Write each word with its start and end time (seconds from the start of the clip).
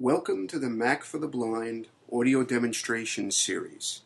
Welcome 0.00 0.46
to 0.46 0.58
the 0.58 0.70
Mac 0.70 1.04
for 1.04 1.18
the 1.18 1.28
Blind 1.28 1.88
audio 2.10 2.42
demonstration 2.42 3.30
series. 3.30 4.00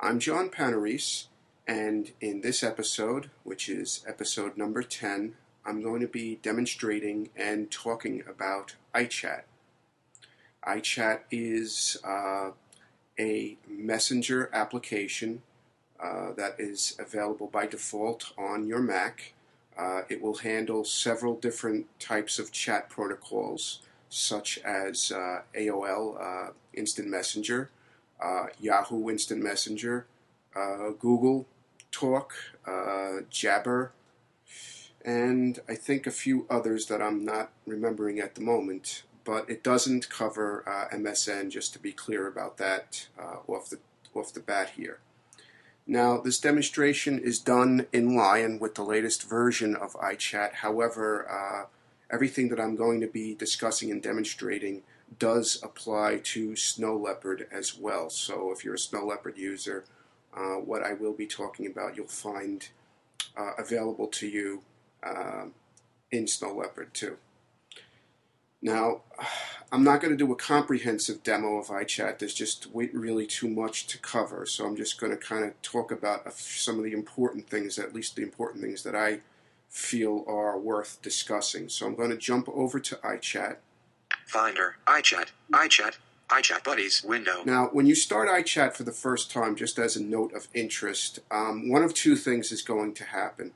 I'm 0.00 0.18
John 0.18 0.48
Panarese, 0.48 1.26
and 1.68 2.10
in 2.20 2.40
this 2.40 2.64
episode, 2.64 3.30
which 3.44 3.68
is 3.68 4.04
episode 4.08 4.56
number 4.56 4.82
10, 4.82 5.34
I'm 5.64 5.82
going 5.84 6.00
to 6.00 6.08
be 6.08 6.40
demonstrating 6.42 7.28
and 7.36 7.70
talking 7.70 8.24
about 8.28 8.74
iChat. 8.92 9.42
iChat 10.66 11.20
is 11.30 11.96
uh, 12.02 12.50
a 13.16 13.56
messenger 13.68 14.50
application 14.52 15.42
uh, 16.02 16.32
that 16.32 16.56
is 16.58 16.96
available 16.98 17.46
by 17.46 17.66
default 17.66 18.32
on 18.36 18.66
your 18.66 18.80
Mac. 18.80 19.32
Uh, 19.78 20.00
it 20.08 20.20
will 20.20 20.38
handle 20.38 20.84
several 20.84 21.36
different 21.36 21.86
types 22.00 22.40
of 22.40 22.50
chat 22.50 22.90
protocols 22.90 23.78
such 24.10 24.58
as 24.58 25.12
uh, 25.12 25.42
AOL 25.56 26.20
uh, 26.20 26.50
Instant 26.74 27.08
Messenger, 27.08 27.70
uh, 28.20 28.46
Yahoo 28.60 29.08
Instant 29.08 29.42
Messenger, 29.42 30.04
uh, 30.54 30.90
Google 30.98 31.46
Talk, 31.92 32.34
uh, 32.66 33.20
Jabber, 33.30 33.92
and 35.04 35.60
I 35.68 35.76
think 35.76 36.06
a 36.06 36.10
few 36.10 36.44
others 36.50 36.86
that 36.86 37.00
I'm 37.00 37.24
not 37.24 37.52
remembering 37.66 38.18
at 38.18 38.34
the 38.34 38.42
moment. 38.42 39.04
But 39.22 39.48
it 39.48 39.62
doesn't 39.62 40.10
cover 40.10 40.64
uh, 40.66 40.94
MSN, 40.94 41.50
just 41.50 41.72
to 41.74 41.78
be 41.78 41.92
clear 41.92 42.26
about 42.26 42.56
that 42.56 43.06
off 43.46 43.70
the 43.70 43.78
off 44.14 44.32
the 44.32 44.40
bat 44.40 44.70
here. 44.76 44.98
Now, 45.86 46.18
this 46.18 46.40
demonstration 46.40 47.18
is 47.18 47.38
done 47.38 47.86
in 47.92 48.16
line 48.16 48.58
with 48.58 48.74
the 48.74 48.82
latest 48.82 49.28
version 49.28 49.76
of 49.76 49.92
iChat. 49.92 50.54
However, 50.54 51.68
everything 52.10 52.48
that 52.48 52.60
I'm 52.60 52.76
going 52.76 53.00
to 53.00 53.06
be 53.06 53.34
discussing 53.34 53.90
and 53.90 54.02
demonstrating 54.02 54.82
does 55.18 55.60
apply 55.62 56.20
to 56.22 56.56
Snow 56.56 56.96
Leopard 56.96 57.46
as 57.50 57.76
well. 57.76 58.10
So 58.10 58.52
if 58.52 58.64
you're 58.64 58.74
a 58.74 58.78
Snow 58.78 59.06
Leopard 59.06 59.36
user, 59.36 59.84
uh, 60.34 60.54
what 60.54 60.82
I 60.82 60.92
will 60.92 61.12
be 61.12 61.26
talking 61.26 61.66
about 61.66 61.96
you'll 61.96 62.06
find 62.06 62.68
uh, 63.36 63.52
available 63.58 64.06
to 64.06 64.28
you 64.28 64.62
uh, 65.02 65.46
in 66.10 66.26
Snow 66.26 66.54
Leopard 66.54 66.94
too. 66.94 67.16
Now, 68.62 69.02
I'm 69.72 69.84
not 69.84 70.00
going 70.00 70.12
to 70.12 70.16
do 70.16 70.30
a 70.32 70.36
comprehensive 70.36 71.22
demo 71.22 71.56
of 71.56 71.68
iChat. 71.68 72.18
There's 72.18 72.34
just 72.34 72.66
really 72.74 73.26
too 73.26 73.48
much 73.48 73.86
to 73.86 73.98
cover, 73.98 74.44
so 74.44 74.66
I'm 74.66 74.76
just 74.76 75.00
going 75.00 75.12
to 75.12 75.16
kind 75.16 75.44
of 75.44 75.60
talk 75.62 75.90
about 75.90 76.30
some 76.34 76.76
of 76.76 76.84
the 76.84 76.92
important 76.92 77.48
things, 77.48 77.78
at 77.78 77.94
least 77.94 78.16
the 78.16 78.22
important 78.22 78.62
things 78.62 78.82
that 78.82 78.94
I 78.94 79.20
feel 79.70 80.24
are 80.26 80.58
worth 80.58 81.00
discussing. 81.00 81.68
So 81.68 81.86
I'm 81.86 81.94
going 81.94 82.10
to 82.10 82.16
jump 82.16 82.48
over 82.48 82.80
to 82.80 82.96
iChat. 82.96 83.56
Finder, 84.26 84.76
iChat, 84.86 85.28
iChat, 85.52 85.96
iChat 86.28 86.64
Buddies 86.64 87.02
window. 87.04 87.42
Now, 87.46 87.68
when 87.72 87.86
you 87.86 87.94
start 87.94 88.28
iChat 88.28 88.74
for 88.74 88.82
the 88.82 88.92
first 88.92 89.30
time, 89.30 89.54
just 89.54 89.78
as 89.78 89.96
a 89.96 90.02
note 90.02 90.34
of 90.34 90.48
interest, 90.52 91.20
um, 91.30 91.70
one 91.70 91.82
of 91.82 91.94
two 91.94 92.16
things 92.16 92.52
is 92.52 92.62
going 92.62 92.94
to 92.94 93.04
happen. 93.04 93.52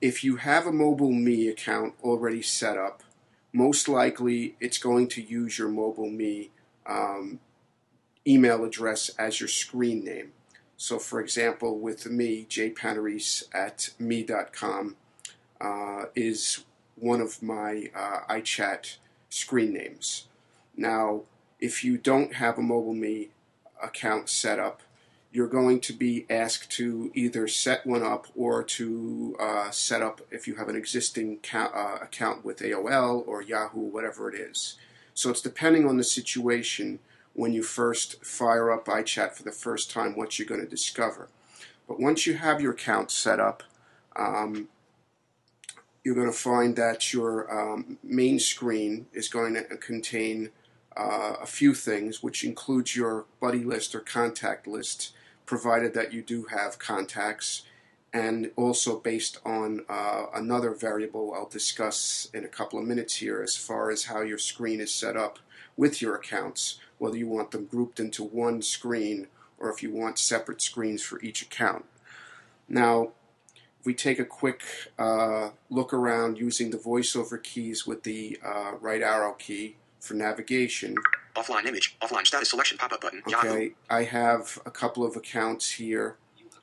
If 0.00 0.24
you 0.24 0.36
have 0.36 0.66
a 0.66 0.72
Mobile 0.72 1.12
Me 1.12 1.48
account 1.48 1.94
already 2.02 2.42
set 2.42 2.76
up, 2.76 3.02
most 3.52 3.88
likely 3.88 4.56
it's 4.60 4.78
going 4.78 5.06
to 5.08 5.22
use 5.22 5.58
your 5.58 5.68
Mobile 5.68 6.10
Me 6.10 6.50
um, 6.84 7.38
email 8.26 8.64
address 8.64 9.08
as 9.18 9.38
your 9.38 9.48
screen 9.48 10.04
name. 10.04 10.32
So, 10.76 10.98
for 10.98 11.20
example, 11.20 11.78
with 11.78 12.06
me, 12.06 12.46
jpanarese 12.50 13.44
at 13.54 13.90
me.com, 13.98 14.96
uh, 15.60 16.04
is 16.14 16.64
one 16.96 17.20
of 17.20 17.42
my 17.42 17.90
uh, 17.94 18.20
iChat 18.30 18.96
screen 19.28 19.72
names. 19.72 20.26
Now, 20.76 21.22
if 21.60 21.84
you 21.84 21.96
don't 21.96 22.34
have 22.34 22.58
a 22.58 22.62
MobileMe 22.62 23.28
account 23.82 24.28
set 24.28 24.58
up, 24.58 24.82
you're 25.32 25.48
going 25.48 25.80
to 25.80 25.92
be 25.92 26.26
asked 26.30 26.70
to 26.70 27.10
either 27.12 27.48
set 27.48 27.84
one 27.84 28.04
up 28.04 28.28
or 28.36 28.62
to 28.62 29.36
uh, 29.40 29.70
set 29.70 30.00
up 30.00 30.20
if 30.30 30.46
you 30.46 30.54
have 30.54 30.68
an 30.68 30.76
existing 30.76 31.38
ca- 31.42 31.72
uh, 31.74 32.04
account 32.04 32.44
with 32.44 32.58
AOL 32.60 33.26
or 33.26 33.42
Yahoo, 33.42 33.80
whatever 33.80 34.30
it 34.32 34.38
is. 34.38 34.76
So 35.12 35.30
it's 35.30 35.40
depending 35.40 35.88
on 35.88 35.96
the 35.96 36.04
situation 36.04 37.00
when 37.32 37.52
you 37.52 37.64
first 37.64 38.24
fire 38.24 38.70
up 38.70 38.86
iChat 38.86 39.32
for 39.32 39.42
the 39.42 39.50
first 39.50 39.90
time 39.90 40.16
what 40.16 40.38
you're 40.38 40.46
going 40.46 40.60
to 40.60 40.68
discover. 40.68 41.28
But 41.88 41.98
once 41.98 42.26
you 42.26 42.34
have 42.34 42.60
your 42.60 42.72
account 42.72 43.10
set 43.10 43.40
up, 43.40 43.64
um, 44.14 44.68
you're 46.04 46.14
going 46.14 46.30
to 46.30 46.32
find 46.32 46.76
that 46.76 47.12
your 47.12 47.50
um, 47.50 47.98
main 48.04 48.38
screen 48.38 49.06
is 49.14 49.28
going 49.28 49.54
to 49.54 49.64
contain 49.78 50.50
uh, 50.96 51.34
a 51.40 51.46
few 51.46 51.74
things, 51.74 52.22
which 52.22 52.44
includes 52.44 52.94
your 52.94 53.24
buddy 53.40 53.64
list 53.64 53.94
or 53.94 54.00
contact 54.00 54.66
list, 54.66 55.12
provided 55.46 55.94
that 55.94 56.12
you 56.12 56.22
do 56.22 56.44
have 56.44 56.78
contacts, 56.78 57.62
and 58.12 58.52
also 58.54 59.00
based 59.00 59.40
on 59.44 59.84
uh, 59.88 60.26
another 60.34 60.72
variable 60.72 61.34
I'll 61.34 61.48
discuss 61.48 62.28
in 62.32 62.44
a 62.44 62.48
couple 62.48 62.78
of 62.78 62.84
minutes 62.84 63.16
here 63.16 63.42
as 63.42 63.56
far 63.56 63.90
as 63.90 64.04
how 64.04 64.20
your 64.20 64.38
screen 64.38 64.80
is 64.80 64.94
set 64.94 65.16
up 65.16 65.38
with 65.76 66.00
your 66.00 66.14
accounts, 66.14 66.78
whether 66.98 67.16
you 67.16 67.26
want 67.26 67.50
them 67.50 67.64
grouped 67.64 67.98
into 67.98 68.22
one 68.22 68.62
screen 68.62 69.26
or 69.58 69.70
if 69.70 69.82
you 69.82 69.90
want 69.90 70.18
separate 70.18 70.62
screens 70.62 71.02
for 71.02 71.20
each 71.22 71.42
account. 71.42 71.86
Now, 72.68 73.12
we 73.84 73.94
take 73.94 74.18
a 74.18 74.24
quick 74.24 74.62
uh, 74.98 75.50
look 75.70 75.92
around 75.92 76.38
using 76.38 76.70
the 76.70 76.76
voiceover 76.76 77.42
keys 77.42 77.86
with 77.86 78.02
the 78.02 78.38
uh, 78.44 78.72
right 78.80 79.02
arrow 79.02 79.32
key 79.32 79.76
for 80.00 80.14
navigation. 80.14 80.96
Offline 81.36 81.66
image, 81.66 81.96
offline 82.00 82.26
status 82.26 82.50
selection 82.50 82.78
pop-up 82.78 83.00
button. 83.00 83.22
Okay, 83.26 83.48
Yahoo. 83.48 83.70
I 83.90 84.04
have 84.04 84.58
a 84.64 84.70
couple 84.70 85.04
of 85.04 85.16
accounts 85.16 85.72
here. 85.72 86.16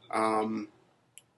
Um, 0.09 0.69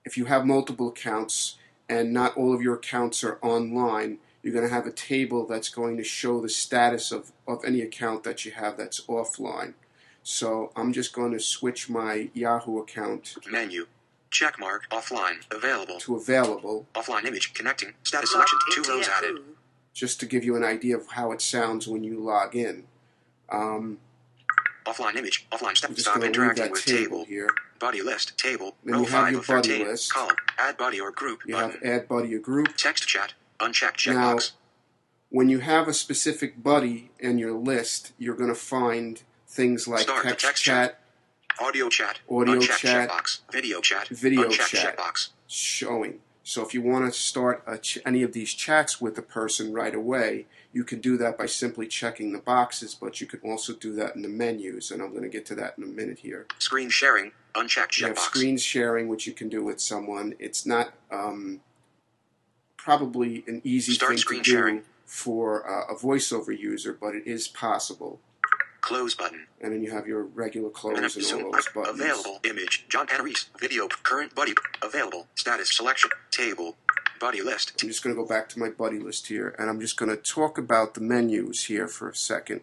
if 0.05 0.17
you 0.17 0.25
have 0.25 0.45
multiple 0.45 0.89
accounts 0.89 1.57
and 1.89 2.13
not 2.13 2.38
all 2.38 2.53
of 2.53 2.61
your 2.61 2.75
accounts 2.75 3.23
are 3.23 3.39
online, 3.41 4.19
you're 4.41 4.53
going 4.53 4.67
to 4.67 4.73
have 4.73 4.85
a 4.85 4.91
table 4.91 5.47
that's 5.47 5.69
going 5.69 5.97
to 5.97 6.03
show 6.03 6.41
the 6.41 6.50
status 6.50 7.11
of, 7.11 7.31
of 7.47 7.63
any 7.65 7.81
account 7.81 8.23
that 8.23 8.45
you 8.45 8.51
have 8.51 8.77
that's 8.77 9.01
offline. 9.07 9.73
So 10.21 10.71
I'm 10.75 10.94
just 10.94 11.13
going 11.13 11.31
to 11.31 11.39
switch 11.39 11.89
my 11.89 12.29
Yahoo 12.33 12.79
account 12.79 13.35
Menu. 13.50 13.88
Checkmark 14.33 14.81
offline 14.91 15.45
available. 15.55 15.99
to 15.99 16.16
available 16.16 16.88
Offline 16.95 17.25
image 17.25 17.53
connecting. 17.53 17.94
Status 18.03 18.31
selection 18.31 18.59
two 18.73 18.81
rows 18.89 19.07
added. 19.07 19.38
just 19.94 20.19
to 20.19 20.25
give 20.25 20.44
you 20.44 20.55
an 20.55 20.63
idea 20.63 20.97
of 20.97 21.07
how 21.11 21.31
it 21.31 21.41
sounds 21.41 21.88
when 21.88 22.03
you 22.03 22.19
log 22.19 22.55
in. 22.55 22.83
Um, 23.49 23.99
Offline 24.85 25.16
image. 25.16 25.47
Offline 25.51 25.77
step. 25.77 25.97
Stop 25.97 26.16
going 26.19 26.33
to 26.33 26.39
leave 26.39 26.49
interacting 26.49 26.63
that 26.66 26.71
with 26.71 26.83
table 26.85 27.01
table. 27.03 27.25
here. 27.25 27.49
Body 27.79 28.01
list 28.01 28.38
table. 28.38 28.75
Then 28.83 28.95
row 28.95 28.99
you 29.01 29.05
have 29.05 29.11
five 29.23 29.31
your 29.31 29.41
of 29.41 29.47
buddy 29.47 29.69
thirteen. 29.69 29.88
list. 29.88 30.11
Column. 30.13 30.35
Add 30.59 30.77
buddy 30.77 31.00
or 31.00 31.11
group 31.11 31.39
You 31.45 31.53
button. 31.55 31.71
have 31.71 31.83
add 31.83 32.07
buddy 32.09 32.33
or 32.35 32.39
group. 32.39 32.75
Text 32.75 33.07
chat. 33.07 33.33
Unchecked 33.61 34.07
Now, 34.07 34.33
checkbox. 34.35 34.51
When 35.29 35.47
you 35.50 35.59
have 35.59 35.88
a 35.88 35.94
specific 35.94 36.61
buddy 36.61 37.11
in 37.19 37.38
your 37.38 37.53
list, 37.53 38.11
you're 38.17 38.35
going 38.35 38.50
to 38.50 38.55
find 38.55 39.21
things 39.47 39.88
like 39.88 40.01
Start 40.01 40.23
the 40.23 40.29
text, 40.31 40.45
text 40.45 40.63
chat, 40.63 41.00
Audio 41.59 41.90
chat. 41.90 42.19
audio 42.30 42.59
chat, 42.59 42.80
checkbox. 43.09 43.40
Video 43.52 43.80
chat. 43.81 44.08
video 44.09 44.50
chat. 44.50 44.97
checkbox. 44.97 45.30
showing. 45.47 46.19
So 46.46 46.62
if 46.66 46.74
you 46.74 46.81
want 46.81 47.06
to 47.06 47.18
start 47.18 47.64
a 47.66 47.78
ch- 47.78 48.00
any 48.06 48.22
of 48.24 48.34
these 48.34 48.53
chats 48.53 49.00
with 49.00 49.18
a 49.18 49.22
person 49.22 49.72
right 49.72 49.96
away, 49.96 50.46
you 50.74 50.84
can 50.84 51.00
do 51.00 51.16
that 51.18 51.38
by 51.38 51.46
simply 51.46 51.88
checking 51.88 52.34
the 52.34 52.40
boxes, 52.40 52.94
but 52.96 53.22
you 53.22 53.28
can 53.28 53.40
also 53.50 53.74
do 53.74 53.94
that 53.96 54.16
in 54.16 54.24
the 54.24 54.28
menus, 54.30 54.92
and 54.92 55.02
I'm 55.02 55.12
going 55.12 55.24
to 55.24 55.30
get 55.30 55.46
to 55.47 55.56
that 55.56 55.75
in 55.78 55.84
a 55.84 55.88
minute 55.88 56.19
here. 56.19 56.47
Screen 56.59 56.90
sharing. 56.90 57.31
Unchecked 57.56 57.97
You 58.00 58.08
have 58.08 58.18
checkbox. 58.18 58.19
screen 58.22 58.58
sharing, 58.58 59.08
which 59.08 59.25
you 59.28 59.34
can 59.34 59.47
do 59.47 59.63
with 59.63 59.80
someone. 59.80 60.34
It's 60.40 60.66
not 60.66 60.94
um, 61.12 61.62
probably 62.78 63.44
an 63.47 63.62
easy 63.63 63.94
Start 63.94 64.09
thing 64.09 64.18
screen 64.18 64.44
to 64.44 64.50
do 64.50 64.52
sharing. 64.52 64.81
for 65.06 65.69
uh, 65.69 65.94
a 65.94 65.95
voiceover 65.95 66.57
user, 66.57 66.92
but 67.00 67.16
it 67.16 67.25
is 67.27 67.48
possible. 67.48 68.19
Close 68.83 69.15
button. 69.15 69.47
And 69.62 69.71
then 69.71 69.81
you 69.81 69.91
have 69.91 70.07
your 70.07 70.24
regular 70.24 70.69
close 70.69 71.15
and 71.15 71.24
zoom. 71.24 71.45
all 71.45 71.53
those 71.53 71.69
buttons. 71.69 72.01
Available 72.01 72.41
image. 72.44 72.85
John 72.89 73.07
Panarese. 73.07 73.45
Video. 73.57 73.88
Current 73.88 74.35
buddy. 74.35 74.53
Available. 74.81 75.27
Status 75.35 75.74
selection. 75.74 76.09
Table. 76.31 76.75
Buddy 77.18 77.41
list. 77.41 77.81
I'm 77.81 77.88
just 77.88 78.03
going 78.03 78.13
to 78.13 78.21
go 78.21 78.27
back 78.27 78.50
to 78.50 78.59
my 78.59 78.69
buddy 78.69 79.00
list 79.00 79.27
here, 79.27 79.56
and 79.57 79.69
I'm 79.69 79.80
just 79.80 79.95
going 79.95 80.09
to 80.09 80.18
talk 80.18 80.57
about 80.57 80.95
the 80.95 81.00
menus 81.00 81.65
here 81.65 81.88
for 81.88 82.09
a 82.09 82.15
second. 82.15 82.59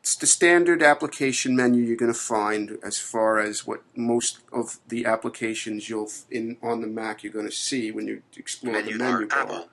It's 0.00 0.14
the 0.14 0.26
standard 0.26 0.82
application 0.82 1.56
menu 1.56 1.82
you're 1.82 1.96
going 1.96 2.12
to 2.12 2.18
find 2.18 2.76
as 2.84 2.98
far 2.98 3.38
as 3.38 3.66
what 3.66 3.80
most 3.96 4.40
of 4.52 4.78
the 4.86 5.06
applications 5.06 5.88
you'll 5.88 6.10
in 6.30 6.58
on 6.62 6.82
the 6.82 6.86
Mac 6.86 7.24
you're 7.24 7.32
going 7.32 7.48
to 7.48 7.50
see 7.50 7.90
when 7.90 8.06
you 8.06 8.20
explore 8.36 8.74
Menu 8.74 8.98
the 8.98 9.04
menu 9.04 9.26
bar. 9.26 9.46
bar. 9.46 9.56
Apple. 9.56 9.68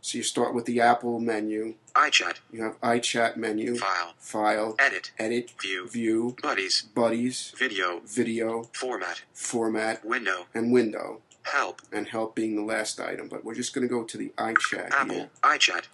So 0.00 0.16
you 0.16 0.24
start 0.24 0.54
with 0.54 0.64
the 0.64 0.80
Apple 0.80 1.20
menu. 1.20 1.74
iChat. 2.08 2.36
You 2.52 2.62
have 2.62 2.80
iChat 2.80 3.36
menu, 3.36 3.76
File. 3.76 4.14
file, 4.18 4.76
Edit. 4.78 5.10
edit, 5.18 5.52
View. 5.60 5.88
view, 5.88 6.36
Buddies. 6.42 6.82
buddies, 6.94 7.52
Video. 7.56 8.00
video, 8.06 8.64
Format. 8.74 9.22
format, 9.32 10.04
Window. 10.04 10.46
and 10.54 10.72
window. 10.72 11.20
Help. 11.44 11.82
And 11.92 12.08
help 12.08 12.34
being 12.34 12.56
the 12.56 12.62
last 12.62 12.98
item. 13.00 13.28
But 13.28 13.44
we're 13.44 13.54
just 13.54 13.74
going 13.74 13.86
to 13.86 13.92
go 13.94 14.02
to 14.04 14.16
the 14.16 14.32
iChat 14.38 14.90
Apple. 14.92 15.14
here. 15.14 15.30
iChat. 15.42 15.84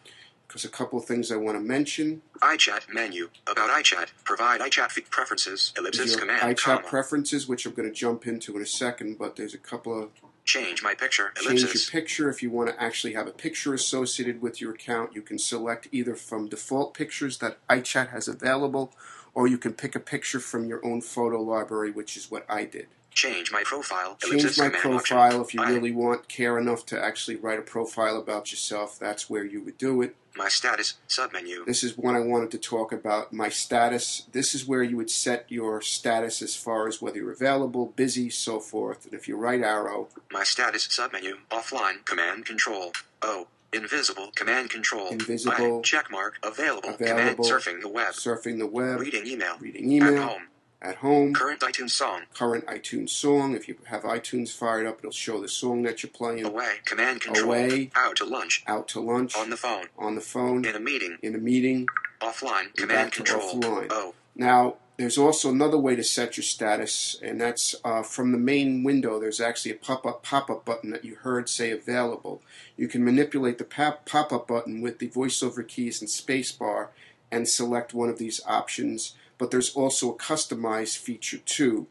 because 0.47 0.65
a 0.65 0.69
couple 0.69 0.99
of 0.99 1.05
things 1.05 1.31
I 1.31 1.37
want 1.37 1.57
to 1.57 1.61
mention. 1.63 2.23
iChat 2.41 2.93
menu. 2.93 3.31
About 3.47 3.71
iChat. 3.71 4.09
Provide 4.25 4.61
iChat 4.61 4.91
fe- 4.91 5.03
preferences. 5.03 5.73
Ellipsis 5.77 6.17
command. 6.17 6.41
iChat 6.43 6.57
comma. 6.77 6.89
preferences, 6.89 7.49
which 7.49 7.67
I'm 7.67 7.73
going 7.75 7.89
to 7.89 7.95
jump 7.95 8.27
into 8.27 8.57
in 8.57 8.63
a 8.63 8.67
second, 8.67 9.19
but 9.19 9.37
there's 9.37 9.55
a 9.55 9.59
couple 9.59 10.01
of 10.03 10.11
Change 10.45 10.83
my 10.83 10.95
picture. 10.95 11.33
change 11.41 11.63
your 11.63 11.71
picture. 11.91 12.29
If 12.29 12.43
you 12.43 12.51
want 12.51 12.71
to 12.71 12.83
actually 12.83 13.13
have 13.13 13.27
a 13.27 13.33
picture 13.33 13.73
associated 13.75 14.43
with 14.43 14.61
your 14.61 14.73
account, 14.73 15.15
you 15.15 15.23
can 15.23 15.39
select 15.39 15.87
either 15.93 16.15
from 16.15 16.49
default 16.49 16.95
pictures 16.95 17.39
that 17.39 17.59
iChat 17.69 18.09
has 18.11 18.27
available, 18.27 18.93
or 19.35 19.47
you 19.47 19.59
can 19.59 19.73
pick 19.75 19.95
a 19.95 20.01
picture 20.01 20.41
from 20.41 20.67
your 20.67 20.85
own 20.85 21.01
photo 21.01 21.41
library, 21.41 21.91
which 21.91 22.17
is 22.17 22.31
what 22.31 22.45
I 22.49 22.65
did. 22.65 22.89
Change 23.13 23.53
my 23.53 23.63
profile. 23.65 24.17
Change 24.21 24.57
my 24.59 24.69
command 24.69 24.97
option. 24.97 25.17
profile 25.17 25.43
if 25.43 25.53
you 25.55 25.63
I- 25.63 25.71
really 25.71 25.93
want, 25.93 26.29
care 26.29 26.59
enough 26.59 26.87
to 26.87 27.03
actually 27.05 27.37
write 27.37 27.59
a 27.59 27.63
profile 27.63 28.17
about 28.17 28.51
yourself. 28.51 28.99
That's 28.99 29.29
where 29.29 29.45
you 29.45 29.63
would 29.63 29.79
do 29.79 30.01
it. 30.03 30.17
My 30.37 30.49
status. 30.49 30.95
Submenu. 31.09 31.65
This 31.67 31.83
is 31.83 31.99
one 31.99 32.15
I 32.15 32.21
wanted 32.21 32.51
to 32.53 32.59
talk 32.59 32.93
about. 32.93 33.33
My 33.33 33.49
status. 33.49 34.27
This 34.33 34.55
is 34.55 34.67
where 34.67 34.83
you 34.83 34.97
would 34.97 35.11
set 35.11 35.45
your 35.49 35.81
status 35.83 36.41
as 36.43 36.55
far 36.57 36.87
as 36.89 37.03
whether 37.03 37.17
you're 37.19 37.33
available, 37.33 37.87
busy, 37.97 38.31
so 38.31 38.61
forth. 38.61 39.05
And 39.07 39.15
if 39.15 39.27
you 39.29 39.37
right 39.37 39.61
arrow, 39.61 40.09
My 40.33 40.45
status. 40.45 40.87
Submenu. 40.89 41.35
Offline. 41.51 42.05
Command 42.05 42.47
control. 42.47 42.93
O. 43.23 43.49
Invisible. 43.73 44.31
Command 44.35 44.71
control. 44.71 45.09
Invisible. 45.09 45.79
I, 45.79 45.83
check 45.83 46.11
mark. 46.11 46.39
Available. 46.43 46.93
Command 46.95 47.19
Available. 47.21 47.45
surfing 47.45 47.81
the 47.81 47.89
web. 47.89 48.13
surfing 48.15 48.59
the 48.59 48.67
web, 48.67 48.99
Reading 49.01 49.27
email. 49.27 49.57
reading 49.61 49.93
email, 49.93 50.17
At 50.17 50.29
home. 50.29 50.43
At 50.83 50.97
home, 50.97 51.35
Current 51.35 51.61
iTunes 51.61 51.91
song. 51.91 52.23
current 52.35 52.65
iTunes 52.67 53.11
song. 53.11 53.55
If 53.55 53.69
you 53.69 53.77
have 53.87 54.03
iTunes 54.03 54.51
fired 54.53 54.87
up, 54.87 54.99
it'll 55.01 55.11
show 55.11 55.41
the 55.41 55.49
song 55.49 55.83
that 55.83 56.03
you're 56.03 56.11
playing. 56.11 56.45
Away. 56.47 56.77
Command 56.87 57.21
control. 57.21 57.47
Away. 57.47 57.91
Out 57.95 58.17
to 58.17 58.25
lunch. 58.25 58.63
Out 58.67 58.89
to 58.89 59.01
lunch, 59.01 59.37
On 59.37 59.51
the 59.51 59.57
phone. 59.57 59.87
on 59.99 60.15
the 60.15 60.21
phone, 60.21 60.65
In 60.65 60.75
a 60.77 60.81
meeting. 60.81 61.19
in 61.23 61.35
a 61.35 61.39
meeting. 61.39 61.87
Offline. 62.23 62.75
Command 62.77 63.13
control. 63.13 63.55
offline. 63.55 63.89
O. 63.91 64.15
Now, 64.35 64.77
there's 64.97 65.17
also 65.19 65.49
another 65.51 65.79
way 65.79 65.97
to 65.97 66.05
set 66.05 66.37
your 66.37 66.45
status, 66.45 67.17
and 67.23 67.41
that's 67.41 67.75
uh, 67.85 68.03
from 68.03 68.33
the 68.33 68.39
main 68.39 68.83
window. 68.85 69.19
There's 69.19 69.41
actually 69.41 69.73
a 69.73 69.77
pop-up 69.77 70.23
pop-up 70.23 70.65
button 70.67 70.91
that 70.91 71.05
you 71.07 71.15
heard 71.17 71.49
say 71.49 71.71
available. 71.71 72.43
You 72.77 72.87
can 72.89 73.03
manipulate 73.05 73.57
the 73.59 73.65
pop-up 73.65 74.47
button 74.47 74.81
with 74.83 74.99
the 74.99 75.09
voiceover 75.09 75.67
keys 75.67 76.01
and 76.03 76.09
spacebar 76.11 76.89
and 77.33 77.49
select 77.49 77.95
one 77.95 78.11
of 78.11 78.19
these 78.19 78.41
options. 78.47 79.15
But 79.41 79.51
there's 79.51 79.75
also 79.75 80.13
a 80.13 80.17
customized 80.19 80.99
feature 80.99 81.39
too, 81.39 81.87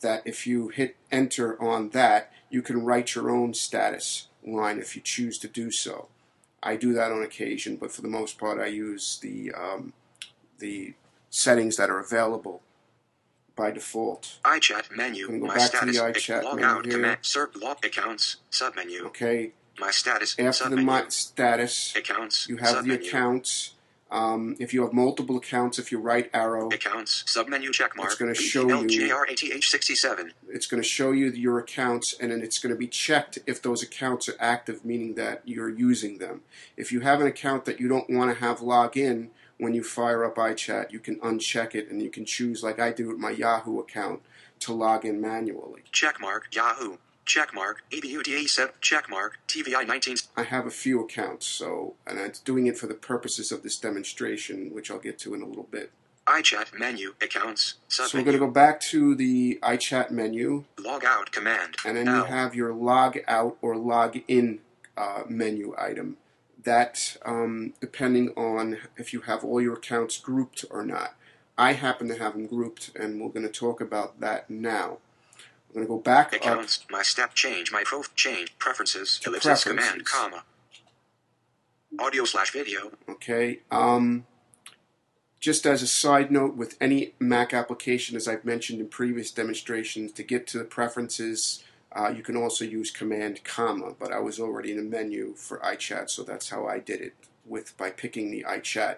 that 0.00 0.22
if 0.24 0.46
you 0.46 0.68
hit 0.68 0.96
enter 1.12 1.60
on 1.62 1.90
that, 1.90 2.32
you 2.48 2.62
can 2.62 2.82
write 2.84 3.14
your 3.14 3.30
own 3.30 3.52
status 3.52 4.28
line 4.42 4.78
if 4.78 4.96
you 4.96 5.02
choose 5.02 5.38
to 5.40 5.48
do 5.48 5.70
so. 5.70 6.08
I 6.62 6.76
do 6.76 6.94
that 6.94 7.12
on 7.12 7.22
occasion, 7.22 7.76
but 7.76 7.92
for 7.92 8.00
the 8.00 8.08
most 8.08 8.38
part, 8.38 8.58
I 8.58 8.66
use 8.68 9.18
the 9.20 9.52
um, 9.52 9.92
the 10.58 10.94
settings 11.28 11.76
that 11.76 11.90
are 11.90 12.00
available 12.00 12.62
by 13.54 13.70
default. 13.70 14.38
iChat 14.44 14.96
menu. 14.96 15.26
Go 15.28 15.46
My 15.46 15.56
back 15.56 15.72
to 15.72 15.86
the 15.86 15.92
status. 15.92 16.22
iChat 16.26 16.44
log 16.44 16.56
menu 16.56 16.66
out. 16.66 16.84
here. 16.86 16.94
Command. 16.94 17.18
Cert 17.22 17.60
log 17.60 17.84
accounts. 17.84 18.36
Submenu. 18.50 19.02
Okay. 19.08 19.52
My 19.78 19.90
status. 19.90 20.34
After 20.38 20.70
the 20.70 20.76
my 20.76 21.04
status, 21.08 21.94
accounts. 21.94 22.48
you 22.48 22.56
have 22.56 22.86
the 22.86 22.94
accounts. 22.94 23.72
Um, 24.10 24.54
if 24.60 24.72
you 24.72 24.82
have 24.82 24.92
multiple 24.92 25.36
accounts, 25.36 25.78
if 25.78 25.90
you 25.90 25.98
right 25.98 26.30
arrow, 26.32 26.68
Accounts. 26.68 27.24
Submenu 27.26 27.72
check 27.72 27.96
mark. 27.96 28.10
It's 28.10 28.18
gonna 28.18 28.34
show 28.34 28.68
you- 28.68 29.08
LGR-ATH67. 29.08 30.32
it's 30.48 30.66
going 30.66 30.82
to 30.82 30.88
show 30.88 31.10
you 31.12 31.26
your 31.30 31.58
accounts, 31.58 32.14
and 32.20 32.30
then 32.30 32.40
it's 32.40 32.58
going 32.58 32.72
to 32.72 32.78
be 32.78 32.86
checked 32.86 33.38
if 33.46 33.60
those 33.60 33.82
accounts 33.82 34.28
are 34.28 34.36
active, 34.38 34.84
meaning 34.84 35.14
that 35.14 35.42
you're 35.44 35.68
using 35.68 36.18
them. 36.18 36.42
If 36.76 36.92
you 36.92 37.00
have 37.00 37.20
an 37.20 37.26
account 37.26 37.64
that 37.64 37.80
you 37.80 37.88
don't 37.88 38.08
want 38.08 38.32
to 38.32 38.38
have 38.44 38.60
log 38.60 38.96
in 38.96 39.30
when 39.58 39.74
you 39.74 39.82
fire 39.82 40.24
up 40.24 40.36
iChat, 40.36 40.92
you 40.92 41.00
can 41.00 41.16
uncheck 41.16 41.74
it, 41.74 41.90
and 41.90 42.00
you 42.00 42.10
can 42.10 42.24
choose, 42.24 42.62
like 42.62 42.78
I 42.78 42.92
do 42.92 43.08
with 43.08 43.18
my 43.18 43.30
Yahoo 43.30 43.80
account, 43.80 44.20
to 44.60 44.72
log 44.72 45.04
in 45.04 45.20
manually. 45.20 45.82
Check 45.92 46.20
mark. 46.20 46.54
Yahoo. 46.54 46.96
Check 47.26 47.52
mark. 47.52 47.82
E 47.90 48.00
EBUDA7. 48.00 48.70
Check 48.80 49.10
mark. 49.10 49.38
TVI19. 49.48 50.28
I 50.36 50.44
have 50.44 50.64
a 50.66 50.70
few 50.70 51.00
accounts, 51.00 51.44
so 51.46 51.94
and 52.06 52.18
I'm 52.20 52.32
doing 52.44 52.66
it 52.68 52.78
for 52.78 52.86
the 52.86 52.94
purposes 52.94 53.50
of 53.52 53.62
this 53.62 53.78
demonstration, 53.78 54.72
which 54.72 54.90
I'll 54.90 54.98
get 54.98 55.18
to 55.20 55.34
in 55.34 55.42
a 55.42 55.46
little 55.46 55.68
bit. 55.70 55.90
iChat 56.26 56.78
menu. 56.78 57.14
Accounts. 57.20 57.74
So 57.88 58.04
we're 58.14 58.22
going 58.24 58.34
to 58.34 58.38
go 58.38 58.50
back 58.50 58.80
to 58.92 59.14
the 59.16 59.58
iChat 59.62 60.10
menu, 60.10 60.64
Log 60.78 61.04
out 61.04 61.32
command. 61.32 61.76
and 61.84 61.96
then 61.96 62.08
L. 62.08 62.18
you 62.18 62.24
have 62.24 62.54
your 62.54 62.72
log 62.72 63.18
out 63.26 63.56
or 63.60 63.76
log 63.76 64.18
in 64.28 64.60
uh, 64.96 65.22
menu 65.28 65.74
item. 65.76 66.16
That 66.62 67.16
um, 67.24 67.74
depending 67.80 68.30
on 68.36 68.78
if 68.96 69.12
you 69.12 69.22
have 69.22 69.44
all 69.44 69.60
your 69.60 69.74
accounts 69.74 70.16
grouped 70.18 70.64
or 70.70 70.84
not. 70.84 71.14
I 71.58 71.72
happen 71.72 72.06
to 72.08 72.18
have 72.18 72.34
them 72.34 72.46
grouped, 72.46 72.90
and 72.94 73.18
we're 73.18 73.30
going 73.30 73.46
to 73.46 73.52
talk 73.52 73.80
about 73.80 74.20
that 74.20 74.50
now. 74.50 74.98
I'm 75.76 75.84
going 75.84 75.88
to 75.88 75.94
go 75.94 76.00
back 76.00 76.28
up. 76.28 76.40
Accounts. 76.40 76.86
My 76.90 77.02
step 77.02 77.34
change. 77.34 77.70
My 77.70 77.82
prof 77.84 78.14
change. 78.14 78.56
Preferences. 78.58 79.18
To 79.18 79.28
Ellipsis 79.28 79.62
preferences. 79.62 79.88
command. 79.90 80.06
Comma. 80.06 80.44
Audio 81.98 82.24
slash 82.24 82.50
video. 82.50 82.92
Okay. 83.10 83.60
Um, 83.70 84.24
just 85.38 85.66
as 85.66 85.82
a 85.82 85.86
side 85.86 86.32
note, 86.32 86.56
with 86.56 86.78
any 86.80 87.12
Mac 87.18 87.52
application, 87.52 88.16
as 88.16 88.26
I've 88.26 88.42
mentioned 88.42 88.80
in 88.80 88.88
previous 88.88 89.30
demonstrations, 89.30 90.12
to 90.12 90.22
get 90.22 90.46
to 90.46 90.58
the 90.58 90.64
preferences, 90.64 91.62
uh, 91.92 92.08
you 92.08 92.22
can 92.22 92.38
also 92.38 92.64
use 92.64 92.90
Command 92.90 93.44
comma. 93.44 93.92
But 93.98 94.12
I 94.12 94.18
was 94.20 94.40
already 94.40 94.70
in 94.70 94.78
the 94.78 94.82
menu 94.82 95.34
for 95.34 95.58
iChat, 95.58 96.08
so 96.08 96.22
that's 96.22 96.48
how 96.48 96.66
I 96.66 96.78
did 96.78 97.02
it 97.02 97.12
with 97.44 97.76
by 97.76 97.90
picking 97.90 98.30
the 98.30 98.46
iChat 98.48 98.96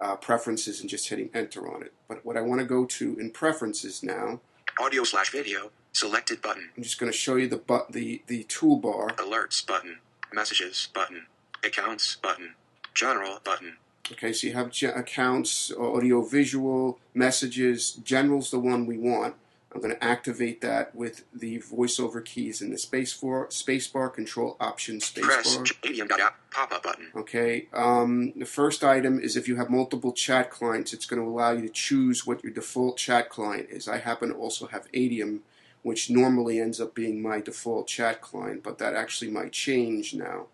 uh, 0.00 0.16
preferences 0.16 0.80
and 0.80 0.90
just 0.90 1.08
hitting 1.08 1.30
Enter 1.32 1.72
on 1.72 1.84
it. 1.84 1.92
But 2.08 2.26
what 2.26 2.36
I 2.36 2.40
want 2.40 2.60
to 2.62 2.66
go 2.66 2.84
to 2.84 3.16
in 3.16 3.30
preferences 3.30 4.02
now, 4.02 4.40
Audio 4.80 5.04
slash 5.04 5.30
video. 5.30 5.70
Selected 5.94 6.42
button. 6.42 6.70
I'm 6.76 6.82
just 6.82 6.98
going 6.98 7.10
to 7.10 7.16
show 7.16 7.36
you 7.36 7.48
the 7.48 7.56
but 7.56 7.92
the 7.92 8.20
the 8.26 8.44
toolbar. 8.44 9.14
Alerts 9.16 9.64
button. 9.64 10.00
Messages 10.32 10.88
button. 10.92 11.26
Accounts 11.62 12.16
button. 12.16 12.54
General 12.94 13.38
button. 13.44 13.76
Okay, 14.12 14.32
so 14.32 14.48
you 14.48 14.52
have 14.52 14.70
ge- 14.70 14.82
accounts, 14.84 15.72
audio, 15.72 16.22
visual, 16.22 16.98
messages. 17.14 17.92
General's 17.92 18.50
the 18.50 18.58
one 18.58 18.86
we 18.86 18.98
want. 18.98 19.36
I'm 19.72 19.80
going 19.80 19.94
to 19.94 20.04
activate 20.04 20.60
that 20.60 20.94
with 20.94 21.24
the 21.32 21.58
voiceover 21.60 22.24
keys 22.24 22.60
in 22.60 22.70
the 22.70 22.78
space 22.78 23.12
for 23.12 23.46
spacebar, 23.48 24.12
control 24.12 24.56
option 24.60 24.98
Press 24.98 25.56
spacebar. 25.56 25.72
Adium 25.82 26.08
dot 26.08 26.20
app 26.20 26.36
pop 26.50 26.72
up 26.72 26.82
button. 26.82 27.10
Okay, 27.16 27.68
um, 27.72 28.32
the 28.36 28.44
first 28.46 28.84
item 28.84 29.18
is 29.18 29.36
if 29.36 29.48
you 29.48 29.56
have 29.56 29.70
multiple 29.70 30.12
chat 30.12 30.50
clients, 30.50 30.92
it's 30.92 31.06
going 31.06 31.20
to 31.22 31.26
allow 31.28 31.52
you 31.52 31.62
to 31.62 31.68
choose 31.68 32.26
what 32.26 32.44
your 32.44 32.52
default 32.52 32.96
chat 32.96 33.30
client 33.30 33.68
is. 33.70 33.88
I 33.88 33.98
happen 33.98 34.28
to 34.28 34.34
also 34.34 34.66
have 34.68 34.90
Adium, 34.92 35.40
which 35.84 36.08
normally 36.08 36.58
ends 36.58 36.80
up 36.80 36.94
being 36.94 37.20
my 37.20 37.40
default 37.40 37.86
chat 37.86 38.22
client, 38.22 38.62
but 38.62 38.78
that 38.78 38.94
actually 38.94 39.30
might 39.30 39.52
change 39.52 40.14
now. 40.14 40.46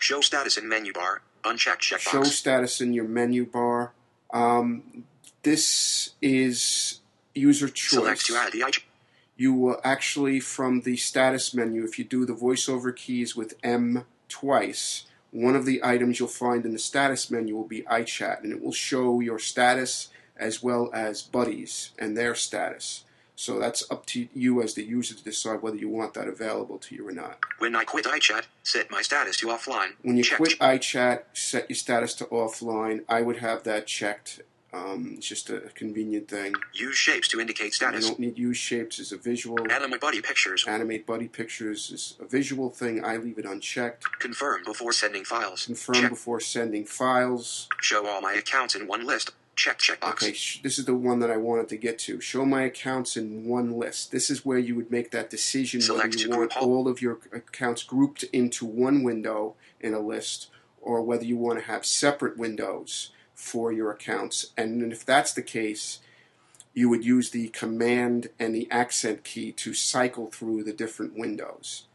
Show 0.00 0.22
status 0.22 0.56
in 0.56 0.66
menu 0.66 0.94
bar. 0.94 1.20
Unchecked 1.44 1.84
show 1.84 2.24
status 2.24 2.80
in 2.80 2.94
your 2.94 3.04
menu 3.04 3.44
bar. 3.44 3.92
Um, 4.32 5.04
this 5.42 6.14
is 6.22 7.00
user 7.34 7.68
choice. 7.68 7.90
Select 7.90 8.26
to 8.26 8.36
add. 8.36 8.54
You 9.36 9.52
will 9.52 9.78
actually, 9.84 10.40
from 10.40 10.80
the 10.80 10.96
status 10.96 11.52
menu, 11.52 11.84
if 11.84 11.98
you 11.98 12.04
do 12.04 12.24
the 12.24 12.32
voiceover 12.32 12.96
keys 12.96 13.36
with 13.36 13.54
M 13.62 14.06
twice, 14.30 15.04
one 15.32 15.54
of 15.54 15.66
the 15.66 15.80
items 15.84 16.18
you'll 16.18 16.28
find 16.28 16.64
in 16.64 16.72
the 16.72 16.78
status 16.78 17.30
menu 17.30 17.54
will 17.54 17.68
be 17.68 17.82
iChat, 17.82 18.42
and 18.42 18.52
it 18.52 18.62
will 18.62 18.72
show 18.72 19.20
your 19.20 19.38
status 19.38 20.08
as 20.34 20.62
well 20.62 20.90
as 20.94 21.22
buddies 21.22 21.90
and 21.98 22.16
their 22.16 22.34
status. 22.34 23.04
So 23.38 23.56
that's 23.60 23.88
up 23.88 24.04
to 24.06 24.26
you 24.34 24.60
as 24.62 24.74
the 24.74 24.82
user 24.82 25.14
to 25.14 25.22
decide 25.22 25.62
whether 25.62 25.76
you 25.76 25.88
want 25.88 26.12
that 26.14 26.26
available 26.26 26.76
to 26.78 26.94
you 26.96 27.06
or 27.06 27.12
not. 27.12 27.38
When 27.60 27.76
I 27.76 27.84
quit 27.84 28.04
iChat, 28.04 28.46
set 28.64 28.90
my 28.90 29.00
status 29.00 29.36
to 29.36 29.46
offline. 29.46 29.90
When 30.02 30.16
you 30.16 30.24
Checked. 30.24 30.38
quit 30.40 30.58
iChat, 30.58 31.22
set 31.34 31.70
your 31.70 31.76
status 31.76 32.14
to 32.14 32.24
offline. 32.24 33.04
I 33.08 33.22
would 33.22 33.36
have 33.36 33.62
that 33.62 33.86
checked. 33.86 34.40
Um, 34.72 35.14
it's 35.16 35.28
just 35.28 35.50
a 35.50 35.60
convenient 35.76 36.28
thing. 36.28 36.54
Use 36.74 36.96
shapes 36.96 37.28
to 37.28 37.40
indicate 37.40 37.66
You 37.66 37.70
status. 37.72 38.06
don't 38.08 38.18
need 38.18 38.36
use 38.36 38.56
shapes 38.56 38.98
as 38.98 39.12
a 39.12 39.16
visual. 39.16 39.70
Animate 39.70 40.00
buddy 40.00 40.20
pictures. 40.20 40.64
Animate 40.66 41.06
buddy 41.06 41.28
pictures 41.28 41.92
is 41.92 42.16
a 42.20 42.26
visual 42.26 42.70
thing. 42.70 43.04
I 43.04 43.18
leave 43.18 43.38
it 43.38 43.44
unchecked. 43.44 44.04
Confirm 44.18 44.64
before 44.64 44.92
sending 44.92 45.24
files. 45.24 45.66
Confirm 45.66 45.94
Check. 45.94 46.10
before 46.10 46.40
sending 46.40 46.84
files. 46.84 47.68
Show 47.80 48.04
all 48.08 48.20
my 48.20 48.32
accounts 48.34 48.74
in 48.74 48.88
one 48.88 49.06
list. 49.06 49.30
Check 49.58 49.78
checkbox. 49.78 50.10
Okay, 50.12 50.32
sh- 50.34 50.62
this 50.62 50.78
is 50.78 50.84
the 50.84 50.94
one 50.94 51.18
that 51.18 51.32
I 51.32 51.36
wanted 51.36 51.68
to 51.70 51.76
get 51.76 51.98
to. 52.00 52.20
Show 52.20 52.44
my 52.44 52.62
accounts 52.62 53.16
in 53.16 53.44
one 53.44 53.72
list. 53.72 54.12
This 54.12 54.30
is 54.30 54.44
where 54.44 54.56
you 54.56 54.76
would 54.76 54.92
make 54.92 55.10
that 55.10 55.30
decision 55.30 55.80
Select 55.80 56.14
whether 56.14 56.18
you 56.18 56.30
want 56.30 56.56
all 56.56 56.86
of 56.86 57.02
your 57.02 57.18
accounts 57.32 57.82
grouped 57.82 58.22
into 58.32 58.64
one 58.64 59.02
window 59.02 59.56
in 59.80 59.94
a 59.94 59.98
list 59.98 60.46
or 60.80 61.02
whether 61.02 61.24
you 61.24 61.36
want 61.36 61.58
to 61.58 61.64
have 61.64 61.84
separate 61.84 62.38
windows 62.38 63.10
for 63.34 63.72
your 63.72 63.90
accounts. 63.90 64.52
And 64.56 64.92
if 64.92 65.04
that's 65.04 65.32
the 65.32 65.42
case, 65.42 65.98
you 66.72 66.88
would 66.88 67.04
use 67.04 67.30
the 67.30 67.48
command 67.48 68.28
and 68.38 68.54
the 68.54 68.70
accent 68.70 69.24
key 69.24 69.50
to 69.50 69.74
cycle 69.74 70.28
through 70.28 70.62
the 70.62 70.72
different 70.72 71.18
windows. 71.18 71.87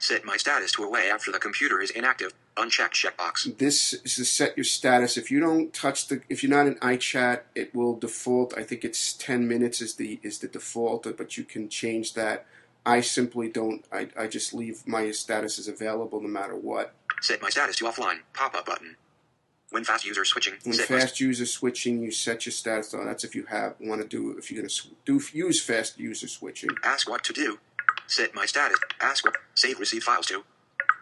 Set 0.00 0.24
my 0.24 0.38
status 0.38 0.72
to 0.72 0.82
away 0.82 1.10
after 1.10 1.30
the 1.30 1.38
computer 1.38 1.78
is 1.78 1.90
inactive. 1.90 2.32
Unchecked 2.56 2.94
checkbox. 2.94 3.58
This 3.58 3.92
is 3.92 4.14
to 4.16 4.24
set 4.24 4.56
your 4.56 4.64
status. 4.64 5.18
If 5.18 5.30
you 5.30 5.40
don't 5.40 5.74
touch 5.74 6.08
the, 6.08 6.22
if 6.30 6.42
you're 6.42 6.50
not 6.50 6.66
in 6.66 6.76
iChat, 6.76 7.42
it 7.54 7.74
will 7.74 7.94
default. 7.96 8.56
I 8.56 8.62
think 8.62 8.82
it's 8.82 9.12
10 9.12 9.46
minutes 9.46 9.82
is 9.82 9.96
the 9.96 10.18
is 10.22 10.38
the 10.38 10.48
default, 10.48 11.06
but 11.18 11.36
you 11.36 11.44
can 11.44 11.68
change 11.68 12.14
that. 12.14 12.46
I 12.86 13.02
simply 13.02 13.50
don't. 13.50 13.84
I, 13.92 14.08
I 14.18 14.26
just 14.26 14.54
leave 14.54 14.86
my 14.86 15.10
status 15.10 15.58
as 15.58 15.68
available 15.68 16.22
no 16.22 16.28
matter 16.28 16.56
what. 16.56 16.94
Set 17.20 17.42
my 17.42 17.50
status 17.50 17.76
to 17.76 17.84
offline. 17.84 18.20
Pop 18.32 18.54
up 18.54 18.64
button. 18.64 18.96
When 19.68 19.84
fast 19.84 20.06
user 20.06 20.24
switching. 20.24 20.54
When 20.64 20.78
fast 20.78 21.20
user 21.20 21.46
switching, 21.46 22.02
you 22.02 22.10
set 22.10 22.46
your 22.46 22.52
status 22.52 22.94
on. 22.94 23.04
That's 23.04 23.22
if 23.22 23.34
you 23.34 23.44
have 23.44 23.74
want 23.78 24.00
to 24.00 24.08
do 24.08 24.36
if 24.38 24.50
you're 24.50 24.62
going 24.62 24.70
to 24.70 24.90
do 25.04 25.20
use 25.32 25.62
fast 25.62 26.00
user 26.00 26.26
switching. 26.26 26.70
Ask 26.82 27.08
what 27.08 27.22
to 27.24 27.34
do. 27.34 27.58
Set 28.10 28.34
my 28.34 28.44
status. 28.44 28.76
Ask 29.00 29.24
what. 29.24 29.36
Save 29.54 29.78
receive 29.78 30.02
files 30.02 30.26
to. 30.26 30.42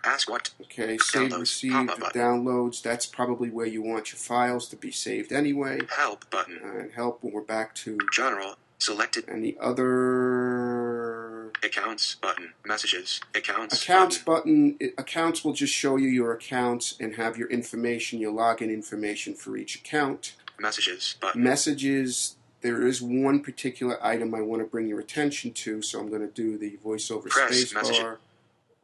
Ask 0.04 0.28
what. 0.28 0.50
Okay, 0.60 0.98
save 0.98 1.30
Downloads, 1.30 1.40
received 1.40 1.90
downloads. 2.12 2.82
That's 2.82 3.06
probably 3.06 3.48
where 3.48 3.66
you 3.66 3.80
want 3.80 4.12
your 4.12 4.18
files 4.18 4.68
to 4.68 4.76
be 4.76 4.90
saved 4.90 5.32
anyway. 5.32 5.80
Help 5.96 6.28
button. 6.30 6.60
And 6.62 6.92
help 6.92 7.24
when 7.24 7.32
we're 7.32 7.40
back 7.40 7.74
to 7.76 7.96
General. 8.12 8.56
Selected. 8.78 9.26
and 9.26 9.42
the 9.42 9.56
other 9.58 11.50
Accounts 11.64 12.16
button. 12.16 12.52
Messages. 12.66 13.22
Accounts. 13.34 13.82
accounts 13.82 14.18
button. 14.18 14.72
button. 14.72 14.92
Accounts 14.98 15.42
will 15.42 15.54
just 15.54 15.72
show 15.72 15.96
you 15.96 16.08
your 16.08 16.32
accounts 16.34 16.94
and 17.00 17.16
have 17.16 17.38
your 17.38 17.48
information, 17.48 18.18
your 18.20 18.34
login 18.34 18.70
information 18.70 19.32
for 19.34 19.56
each 19.56 19.76
account. 19.76 20.34
Messages 20.60 21.16
button. 21.22 21.42
Messages. 21.42 22.36
There 22.60 22.86
is 22.86 23.00
one 23.00 23.40
particular 23.40 24.04
item 24.04 24.34
I 24.34 24.40
want 24.40 24.62
to 24.62 24.66
bring 24.66 24.88
your 24.88 25.00
attention 25.00 25.52
to, 25.52 25.80
so 25.82 26.00
I'm 26.00 26.08
going 26.08 26.22
to 26.22 26.32
do 26.32 26.58
the 26.58 26.76
voiceover 26.84 27.28
Press 27.28 27.64
spacebar 27.64 28.18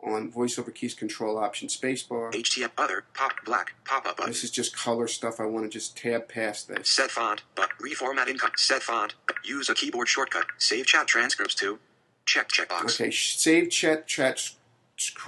on 0.04 0.30
voiceover 0.30 0.74
keys 0.74 0.94
control 0.94 1.38
option 1.38 1.68
spacebar. 1.68 2.32
HTML 2.32 2.70
other. 2.78 3.04
Pop 3.14 3.32
black. 3.44 3.74
Pop 3.84 4.06
up. 4.06 4.18
This 4.26 4.44
is 4.44 4.50
just 4.50 4.76
color 4.76 5.08
stuff. 5.08 5.40
I 5.40 5.46
want 5.46 5.64
to 5.64 5.70
just 5.70 5.96
tab 5.96 6.28
past 6.28 6.68
this. 6.68 6.88
Set 6.88 7.10
font, 7.10 7.42
but 7.54 7.70
reformat 7.80 8.28
income. 8.28 8.52
Set 8.56 8.82
font. 8.82 9.14
Use 9.44 9.68
a 9.68 9.74
keyboard 9.74 10.08
shortcut. 10.08 10.46
Save 10.58 10.86
chat 10.86 11.06
transcripts 11.06 11.54
to. 11.56 11.78
Check 12.26 12.48
checkbox. 12.48 13.00
Okay, 13.00 13.10
save 13.10 13.70
chat 13.70 14.06
chat. 14.06 14.50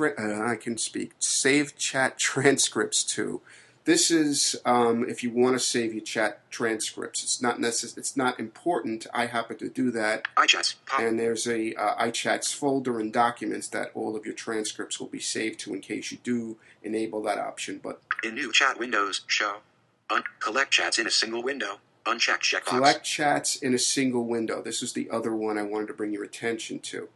Uh, 0.01 0.43
I 0.43 0.57
can 0.57 0.79
speak. 0.79 1.13
Save 1.19 1.77
chat 1.77 2.19
transcripts 2.19 3.03
to. 3.15 3.41
This 3.87 4.11
is 4.11 4.57
um, 4.65 5.09
if 5.09 5.23
you 5.23 5.31
want 5.31 5.55
to 5.55 5.61
save 5.61 5.95
your 5.95 6.03
chat 6.03 6.51
transcripts. 6.51 7.23
It's 7.23 7.41
not 7.41 7.59
necess- 7.59 7.97
It's 7.97 8.17
not 8.17 8.41
important. 8.41 9.07
I 9.15 9.27
happen 9.27 9.57
to 9.59 9.69
do 9.69 9.93
that, 9.93 10.25
iChats. 10.37 10.75
Pop. 10.87 11.01
and 11.01 11.21
there's 11.21 11.47
a 11.47 11.73
uh, 11.75 12.05
iChats 12.05 12.53
folder 12.53 12.99
and 12.99 13.13
documents 13.13 13.69
that 13.69 13.93
all 13.95 14.17
of 14.17 14.27
your 14.27 14.35
transcripts 14.35 14.99
will 14.99 15.07
be 15.07 15.21
saved 15.21 15.61
to 15.61 15.73
in 15.73 15.81
case 15.81 16.11
you 16.11 16.19
do 16.25 16.57
enable 16.83 17.23
that 17.23 17.39
option. 17.39 17.81
But 17.81 18.03
In 18.25 18.35
new 18.35 18.53
chat 18.53 18.77
windows, 18.77 19.21
show. 19.29 19.59
Un- 20.11 20.25
collect 20.41 20.73
chats 20.73 20.99
in 20.99 21.07
a 21.07 21.11
single 21.11 21.43
window. 21.45 21.79
Uncheck 22.07 22.41
checkbox. 22.41 22.65
Collect 22.67 23.05
chats 23.05 23.55
in 23.55 23.73
a 23.73 23.79
single 23.79 24.25
window. 24.25 24.61
This 24.63 24.83
is 24.83 24.95
the 24.95 25.09
other 25.11 25.35
one 25.35 25.59
I 25.59 25.63
wanted 25.63 25.87
to 25.89 25.95
bring 25.95 26.13
your 26.13 26.25
attention 26.25 26.81
to. 26.81 27.09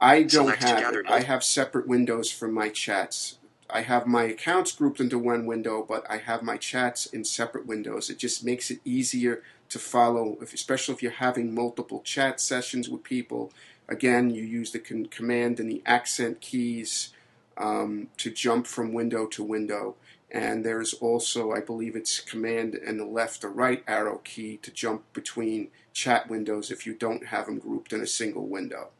I 0.00 0.22
don't 0.22 0.46
Select 0.46 0.62
have 0.62 0.94
it. 0.94 1.06
I 1.10 1.20
have 1.20 1.44
separate 1.44 1.86
windows 1.86 2.30
for 2.30 2.48
my 2.48 2.70
chats. 2.70 3.36
I 3.72 3.82
have 3.82 4.06
my 4.06 4.24
accounts 4.24 4.72
grouped 4.72 5.00
into 5.00 5.18
one 5.18 5.46
window, 5.46 5.84
but 5.86 6.04
I 6.10 6.18
have 6.18 6.42
my 6.42 6.56
chats 6.56 7.06
in 7.06 7.24
separate 7.24 7.66
windows. 7.66 8.10
It 8.10 8.18
just 8.18 8.44
makes 8.44 8.70
it 8.70 8.80
easier 8.84 9.42
to 9.68 9.78
follow, 9.78 10.36
if, 10.40 10.52
especially 10.52 10.94
if 10.94 11.02
you're 11.02 11.12
having 11.12 11.54
multiple 11.54 12.00
chat 12.00 12.40
sessions 12.40 12.88
with 12.88 13.04
people. 13.04 13.52
Again, 13.88 14.30
you 14.30 14.42
use 14.42 14.72
the 14.72 14.78
con- 14.78 15.06
command 15.06 15.60
and 15.60 15.70
the 15.70 15.82
accent 15.86 16.40
keys 16.40 17.12
um, 17.56 18.08
to 18.16 18.30
jump 18.30 18.66
from 18.66 18.92
window 18.92 19.26
to 19.26 19.42
window. 19.42 19.96
And 20.30 20.64
there's 20.64 20.94
also, 20.94 21.52
I 21.52 21.60
believe 21.60 21.96
it's 21.96 22.20
command 22.20 22.74
and 22.74 23.00
the 23.00 23.04
left 23.04 23.44
or 23.44 23.50
right 23.50 23.82
arrow 23.86 24.20
key 24.22 24.58
to 24.58 24.70
jump 24.70 25.12
between 25.12 25.68
chat 25.92 26.28
windows 26.28 26.70
if 26.70 26.86
you 26.86 26.94
don't 26.94 27.26
have 27.26 27.46
them 27.46 27.58
grouped 27.58 27.92
in 27.92 28.00
a 28.00 28.06
single 28.06 28.46
window. 28.46 28.90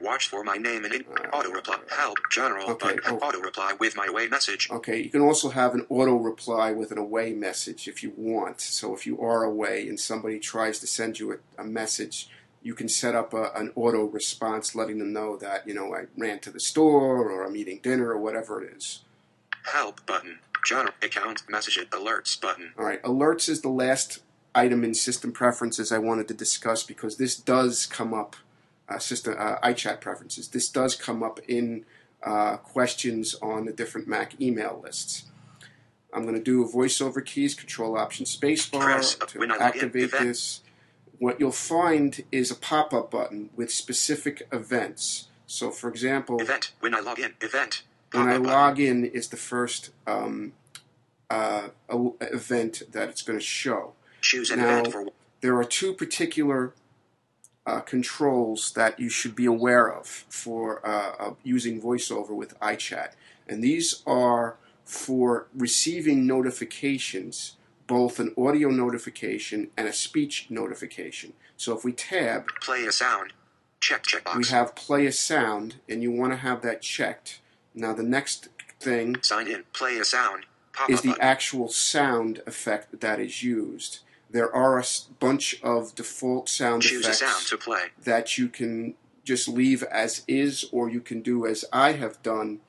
Watch 0.00 0.28
for 0.28 0.44
my 0.44 0.56
name 0.56 0.84
and 0.84 0.94
in- 0.94 1.04
Uh, 1.06 1.28
auto 1.36 1.50
reply. 1.50 1.78
Help. 1.90 2.18
General. 2.30 2.70
okay, 2.72 2.96
button. 2.96 3.18
oh. 3.22 3.26
Auto 3.26 3.40
reply 3.40 3.72
with 3.78 3.96
my 3.96 4.06
away 4.06 4.28
message. 4.28 4.68
Okay, 4.70 4.98
you 5.02 5.10
can 5.10 5.20
also 5.22 5.48
have 5.50 5.74
an 5.74 5.86
auto 5.88 6.16
reply 6.16 6.72
with 6.72 6.92
an 6.92 6.98
away 6.98 7.32
message 7.32 7.88
if 7.88 8.02
you 8.02 8.12
want. 8.16 8.60
So 8.60 8.94
if 8.94 9.06
you 9.06 9.20
are 9.20 9.42
away 9.44 9.88
and 9.88 9.98
somebody 9.98 10.38
tries 10.38 10.78
to 10.80 10.86
send 10.86 11.18
you 11.18 11.32
a, 11.32 11.36
a 11.62 11.64
message, 11.64 12.28
you 12.62 12.74
can 12.74 12.88
set 12.88 13.14
up 13.14 13.32
a, 13.32 13.52
an 13.54 13.72
auto 13.74 14.04
response 14.04 14.74
letting 14.74 14.98
them 14.98 15.12
know 15.12 15.36
that, 15.36 15.66
you 15.66 15.72
know, 15.74 15.94
I 15.94 16.06
ran 16.16 16.40
to 16.40 16.50
the 16.50 16.60
store 16.60 17.30
or 17.30 17.44
I'm 17.44 17.56
eating 17.56 17.78
dinner 17.82 18.10
or 18.10 18.18
whatever 18.18 18.62
it 18.62 18.76
is. 18.76 19.02
Help 19.72 20.04
button. 20.06 20.38
General. 20.64 20.92
Account 21.02 21.42
message 21.48 21.78
alerts 21.90 22.38
button. 22.40 22.72
All 22.78 22.84
right, 22.84 23.02
alerts 23.02 23.48
is 23.48 23.62
the 23.62 23.68
last 23.68 24.20
item 24.54 24.82
in 24.84 24.94
system 24.94 25.32
preferences 25.32 25.92
I 25.92 25.98
wanted 25.98 26.28
to 26.28 26.34
discuss 26.34 26.82
because 26.82 27.16
this 27.18 27.36
does 27.36 27.86
come 27.86 28.12
up, 28.12 28.34
system 28.98 29.34
uh, 29.38 29.58
iChat 29.60 30.00
preferences. 30.00 30.48
This 30.48 30.68
does 30.68 30.94
come 30.94 31.22
up 31.22 31.40
in 31.48 31.84
uh, 32.22 32.56
questions 32.58 33.34
on 33.42 33.66
the 33.66 33.72
different 33.72 34.08
Mac 34.08 34.40
email 34.40 34.80
lists. 34.82 35.24
I'm 36.12 36.22
going 36.22 36.34
to 36.34 36.42
do 36.42 36.64
a 36.64 36.68
voiceover 36.68 37.24
keys, 37.24 37.54
Control 37.54 37.98
Option 37.98 38.24
Spacebar 38.24 38.80
Press 38.80 39.14
to 39.16 39.38
when 39.38 39.50
I 39.52 39.56
log 39.56 39.76
in, 39.76 39.84
activate 39.84 40.12
this. 40.12 40.62
What 41.18 41.40
you'll 41.40 41.50
find 41.52 42.24
is 42.30 42.50
a 42.50 42.54
pop-up 42.54 43.10
button 43.10 43.50
with 43.56 43.70
specific 43.70 44.46
events. 44.52 45.28
So, 45.46 45.70
for 45.70 45.88
example, 45.88 46.40
Event. 46.40 46.72
When 46.80 46.94
I 46.94 47.00
log 47.00 47.18
in. 47.20 47.34
Event. 47.40 47.82
when 48.12 48.28
I 48.28 48.36
log 48.36 48.80
in 48.80 49.04
is 49.04 49.28
the 49.28 49.36
first 49.36 49.90
um, 50.06 50.52
uh, 51.30 51.68
event 52.20 52.82
that 52.92 53.08
it's 53.08 53.22
going 53.22 53.38
to 53.38 53.44
show. 53.44 53.92
Choose 54.20 54.50
an 54.50 54.60
Now- 54.60 54.80
event 54.80 54.92
for 54.92 55.06
There 55.40 55.56
are 55.56 55.64
two 55.64 55.92
particular 55.92 56.72
uh, 57.66 57.80
controls 57.80 58.72
that 58.72 58.98
you 59.00 59.08
should 59.08 59.34
be 59.34 59.46
aware 59.46 59.92
of 59.92 60.06
for 60.06 60.86
uh, 60.86 61.32
using 61.42 61.80
VoiceOver 61.80 62.30
with 62.30 62.58
iChat, 62.60 63.12
and 63.48 63.62
these 63.62 64.02
are 64.06 64.56
for 64.84 65.48
receiving 65.54 66.26
notifications, 66.26 67.56
both 67.88 68.20
an 68.20 68.32
audio 68.38 68.70
notification 68.70 69.68
and 69.76 69.88
a 69.88 69.92
speech 69.92 70.46
notification. 70.48 71.32
So 71.56 71.76
if 71.76 71.84
we 71.84 71.92
tab, 71.92 72.46
play 72.60 72.84
a 72.84 72.92
sound. 72.92 73.32
Check 73.80 74.04
checkbox. 74.04 74.36
we 74.36 74.46
have 74.46 74.74
play 74.74 75.06
a 75.06 75.12
sound, 75.12 75.76
and 75.88 76.02
you 76.02 76.10
want 76.10 76.32
to 76.32 76.36
have 76.38 76.62
that 76.62 76.82
checked. 76.82 77.40
Now 77.74 77.92
the 77.92 78.02
next 78.02 78.48
thing 78.80 79.16
Sign 79.22 79.48
in. 79.48 79.64
Play 79.72 79.98
a 79.98 80.04
sound. 80.04 80.46
Pop 80.72 80.90
is 80.90 81.02
the 81.02 81.08
button. 81.08 81.22
actual 81.22 81.68
sound 81.68 82.42
effect 82.46 83.00
that 83.00 83.18
is 83.18 83.42
used. 83.42 84.00
There 84.30 84.54
are 84.54 84.78
a 84.78 84.84
bunch 85.20 85.60
of 85.62 85.94
default 85.94 86.48
sound 86.48 86.82
Choose 86.82 87.02
effects 87.02 87.20
sound 87.20 87.46
to 87.46 87.56
play. 87.56 87.84
that 88.04 88.36
you 88.36 88.48
can 88.48 88.94
just 89.24 89.48
leave 89.48 89.82
as 89.84 90.22
is, 90.28 90.66
or 90.72 90.88
you 90.88 91.00
can 91.00 91.20
do 91.20 91.46
as 91.46 91.64
I 91.72 91.92
have 91.92 92.22
done, 92.22 92.60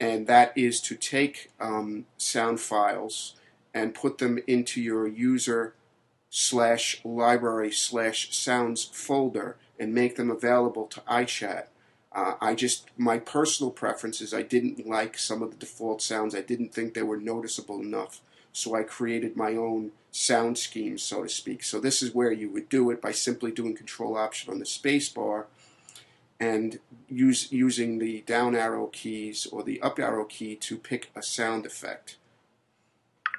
and 0.00 0.26
that 0.26 0.56
is 0.56 0.80
to 0.82 0.96
take 0.96 1.50
um, 1.60 2.06
sound 2.16 2.60
files 2.60 3.36
and 3.72 3.94
put 3.94 4.18
them 4.18 4.38
into 4.46 4.80
your 4.80 5.06
user 5.06 5.74
slash 6.30 7.00
library 7.04 7.70
slash 7.70 8.36
sounds 8.36 8.84
folder 8.84 9.56
and 9.78 9.94
make 9.94 10.16
them 10.16 10.30
available 10.30 10.86
to 10.86 11.00
iChat. 11.02 11.66
Uh, 12.12 12.34
I 12.40 12.54
just 12.54 12.88
my 12.96 13.18
personal 13.18 13.70
preferences. 13.72 14.32
I 14.32 14.42
didn't 14.42 14.86
like 14.86 15.18
some 15.18 15.42
of 15.42 15.50
the 15.50 15.56
default 15.56 16.02
sounds. 16.02 16.34
I 16.34 16.40
didn't 16.40 16.72
think 16.72 16.94
they 16.94 17.02
were 17.02 17.16
noticeable 17.16 17.80
enough, 17.80 18.20
so 18.52 18.74
I 18.76 18.84
created 18.84 19.36
my 19.36 19.56
own 19.56 19.92
sound 20.14 20.56
scheme, 20.56 20.96
so 20.96 21.24
to 21.24 21.28
speak. 21.28 21.64
So 21.64 21.80
this 21.80 22.02
is 22.02 22.14
where 22.14 22.30
you 22.30 22.48
would 22.50 22.68
do 22.68 22.90
it 22.90 23.02
by 23.02 23.10
simply 23.10 23.50
doing 23.50 23.74
Control 23.74 24.16
Option 24.16 24.52
on 24.52 24.60
the 24.60 24.66
space 24.66 25.08
bar, 25.08 25.46
and 26.38 26.78
use 27.08 27.50
using 27.50 27.98
the 27.98 28.22
down 28.22 28.54
arrow 28.54 28.86
keys 28.86 29.46
or 29.46 29.62
the 29.62 29.80
up 29.82 29.98
arrow 29.98 30.24
key 30.24 30.54
to 30.56 30.76
pick 30.76 31.10
a 31.16 31.22
sound 31.22 31.66
effect. 31.66 32.16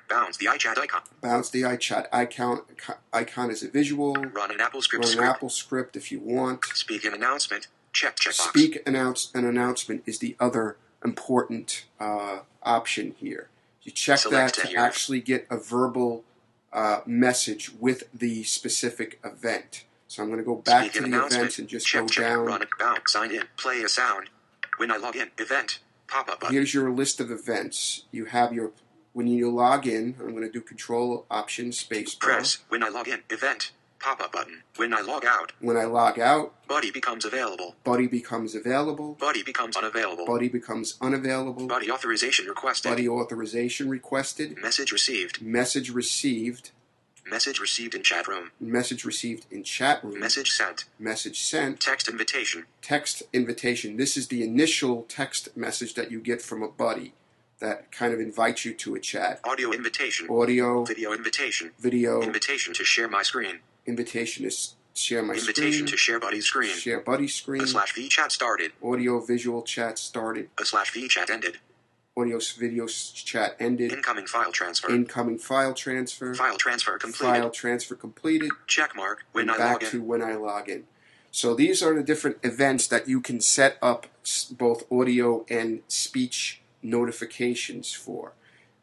Bounce 0.10 0.38
the 0.38 0.46
iChat 0.46 0.77
icon. 0.77 1.01
Bounce 1.22 1.50
the 1.50 1.62
iChat 1.63 2.08
icon 2.12 2.62
icon 3.12 3.50
is 3.50 3.63
a 3.63 3.70
visual. 3.70 4.13
Run 4.13 4.51
an 4.51 4.62
Apple 4.62 4.82
script. 4.82 5.05
Run 5.05 5.12
an 5.12 5.17
script. 5.17 5.36
Apple 5.36 5.50
script 5.50 5.96
if 5.96 6.12
you 6.12 6.20
want. 6.20 6.65
Speak 6.65 7.05
an 7.05 7.13
announcement. 7.13 7.67
Check 7.94 8.17
checkbox. 8.17 8.50
Speak 8.50 8.84
announce 8.86 9.32
an 9.34 9.46
announcement 9.46 10.03
is 10.05 10.20
the 10.20 10.36
other 10.39 10.77
important 11.03 11.86
uh, 12.00 12.39
option 12.63 13.15
here. 13.17 13.50
You 13.82 13.91
check 13.91 14.20
Select 14.20 14.58
that 14.58 14.67
to 14.70 14.75
actually 14.75 15.22
get 15.22 15.48
a 15.50 15.58
verbal 15.58 16.24
uh, 16.75 17.00
message 17.05 17.72
with 17.79 18.03
the 18.13 18.44
specific 18.44 19.20
event. 19.24 19.86
So 20.08 20.22
I'm 20.22 20.29
going 20.29 20.39
to 20.39 20.46
go 20.46 20.55
back 20.55 20.91
Speak 20.91 21.03
to 21.03 21.10
the 21.10 21.25
events 21.25 21.58
and 21.58 21.67
just 21.67 21.88
check, 21.88 22.01
go 22.01 22.08
check. 22.08 22.25
down. 22.25 22.46
Run. 22.46 22.63
Bounce. 22.77 23.12
Sign 23.12 23.32
in. 23.32 23.44
Play 23.58 23.82
a 23.82 23.89
sound. 23.89 24.29
When 24.77 24.91
I 24.91 24.98
log 24.98 25.15
in. 25.15 25.32
Event. 25.39 25.79
Pop 26.08 26.29
up. 26.29 26.44
Here's 26.51 26.74
your 26.74 26.91
list 26.91 27.20
of 27.20 27.32
events. 27.32 28.03
You 28.12 28.25
have 28.25 28.53
your 28.53 28.72
when 29.13 29.27
you 29.27 29.50
log 29.50 29.88
in. 29.88 30.15
I'm 30.20 30.32
going 30.32 30.44
to 30.44 30.51
do 30.51 30.62
Control 30.62 31.25
Option 31.32 31.72
Space. 31.72 32.13
Press. 32.13 32.60
When 32.67 32.84
I 32.84 32.89
log 32.89 33.08
in. 33.08 33.22
Event. 33.29 33.72
Pop-up 34.05 34.31
button. 34.33 34.62
When 34.75 34.93
I 34.93 35.01
log 35.01 35.25
out, 35.25 35.51
When 35.59 35.77
I 35.77 35.85
log 35.85 36.19
out, 36.19 36.53
Buddy 36.67 36.91
becomes 36.91 37.25
available. 37.25 37.75
Buddy 37.83 38.05
becomes 38.05 38.53
available. 38.53 39.15
Buddy 39.19 39.41
becomes 39.41 39.75
unavailable. 39.75 40.27
Buddy 40.27 40.47
becomes 40.47 40.95
unavailable. 41.01 41.65
Buddy 41.65 41.89
authorization 41.89 42.45
requested. 42.45 42.91
Buddy 42.91 43.09
authorization 43.09 43.89
requested. 43.89 44.59
Message 44.62 44.91
received. 44.91 45.41
Message 45.41 45.89
received. 45.89 46.69
Message 47.25 47.59
received 47.59 47.95
in 47.95 48.03
chat 48.03 48.27
room. 48.27 48.51
Message 48.59 49.05
received 49.05 49.47
in 49.50 49.63
chat 49.63 50.03
room. 50.03 50.19
Message 50.19 50.51
sent. 50.51 50.85
Message 51.00 51.41
sent. 51.41 51.79
Text 51.79 52.07
invitation. 52.07 52.65
Text 52.83 53.24
invitation. 53.33 53.97
This 53.97 54.15
is 54.17 54.27
the 54.27 54.43
initial 54.43 55.01
text 55.09 55.57
message 55.57 55.95
that 55.95 56.12
you 56.12 56.19
get 56.19 56.43
from 56.43 56.62
a 56.62 56.67
buddy 56.67 57.13
that 57.57 57.91
kind 57.91 58.13
of 58.13 58.19
invites 58.19 58.65
you 58.65 58.75
to 58.75 58.93
a 58.93 59.00
chat. 59.00 59.39
Audio 59.43 59.71
invitation. 59.71 60.27
Audio, 60.29 60.85
Video 60.85 61.12
invitation. 61.12 61.71
video, 61.79 62.21
Invitation 62.21 62.71
to 62.75 62.83
share 62.83 63.07
my 63.07 63.24
screen. 63.24 63.62
Invitation 63.86 64.46
is 64.46 64.75
share 64.94 65.22
my 65.22 65.34
Invitation 65.34 65.72
screen, 65.74 65.86
to 65.88 65.98
share 65.98 66.20
Buddy's 66.20 66.46
screen. 66.46 66.75
share 66.75 67.00
buddy 67.01 67.27
screen, 67.27 67.63
A 67.63 67.68
slash 67.68 67.94
V 67.94 68.08
chat 68.08 68.32
started. 68.32 68.72
audio 68.84 69.20
visual 69.20 69.62
chat 69.62 70.00
started, 70.00 70.50
A 70.60 70.65
slash 70.65 70.92
V 70.92 71.08
chat 71.08 71.30
ended. 71.30 71.58
audio 72.18 72.39
video 72.58 72.88
chat 72.88 73.56
ended, 73.60 73.92
Incoming 73.92 74.25
file 74.25 74.51
transfer. 74.54 74.89
incoming 74.89 75.38
file 75.38 75.74
transfer, 75.74 76.34
File 76.34 76.58
transfer 76.58 76.98
completed. 76.98 77.25
file 77.42 77.50
transfer 77.50 77.96
completed, 77.96 78.51
Check 78.68 78.96
mark. 78.96 79.25
When 79.34 79.50
I 79.50 79.58
back 79.58 79.82
log 79.82 79.92
to 79.92 80.01
when 80.01 80.22
I 80.22 80.36
log 80.36 80.70
in. 80.70 80.86
So 81.32 81.54
these 81.54 81.84
are 81.84 81.94
the 81.94 82.01
different 82.04 82.38
events 82.44 82.88
that 82.88 83.10
you 83.10 83.20
can 83.20 83.42
set 83.42 83.77
up 83.82 84.08
both 84.51 84.89
audio 84.89 85.46
and 85.50 85.82
speech 85.89 86.62
notifications 86.82 87.92
for. 87.92 88.32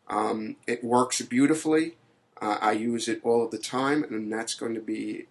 Um, 0.08 0.56
it 0.66 0.84
works 0.84 1.22
beautifully. 1.22 1.96
Uh, 2.42 2.58
I 2.60 2.72
use 2.72 3.06
it 3.06 3.20
all 3.22 3.44
of 3.44 3.52
the 3.52 3.58
time, 3.58 4.02
and 4.02 4.32
that's 4.32 4.54
going 4.54 4.74
to 4.74 4.80
be. 4.80 5.26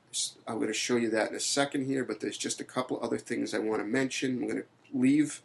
I'm 0.48 0.56
going 0.56 0.68
to 0.68 0.74
show 0.74 0.96
you 0.96 1.10
that 1.10 1.30
in 1.30 1.36
a 1.36 1.42
second 1.42 1.86
here, 1.86 2.06
but 2.06 2.22
there's 2.22 2.38
just 2.38 2.62
a 2.62 2.64
couple 2.64 3.00
other 3.04 3.18
things 3.18 3.54
I 3.54 3.60
want 3.60 3.82
to 3.82 3.86
mention. 3.86 4.38
I'm 4.38 4.48
going 4.48 4.64
to 4.64 4.98
leave 4.98 5.42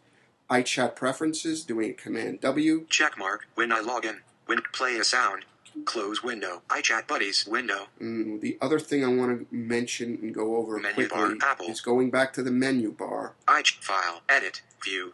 iChat 0.49 0.95
preferences, 0.95 1.65
doing 1.65 1.93
Command 1.95 2.39
W. 2.39 2.85
Check 2.89 3.17
mark. 3.17 3.47
When 3.55 3.73
I 3.73 3.81
log 3.81 4.05
in. 4.05 4.21
When 4.45 4.61
play 4.71 4.95
a 4.95 5.03
sound. 5.03 5.43
Close 5.83 6.23
window. 6.23 6.61
iChat 6.69 7.05
buddies 7.05 7.45
window. 7.45 7.87
Mm, 8.01 8.39
the 8.39 8.57
other 8.61 8.79
thing 8.79 9.03
I 9.03 9.09
want 9.09 9.37
to 9.37 9.55
mention 9.55 10.17
and 10.21 10.33
go 10.33 10.55
over 10.55 10.79
Menu 10.79 10.93
quickly 10.95 11.17
bar, 11.17 11.35
Apple. 11.41 11.67
is 11.67 11.81
going 11.81 12.09
back 12.09 12.31
to 12.33 12.43
the 12.43 12.49
menu 12.49 12.93
bar. 12.93 13.33
I 13.45 13.61
file. 13.81 14.21
Edit. 14.29 14.61
View. 14.83 15.13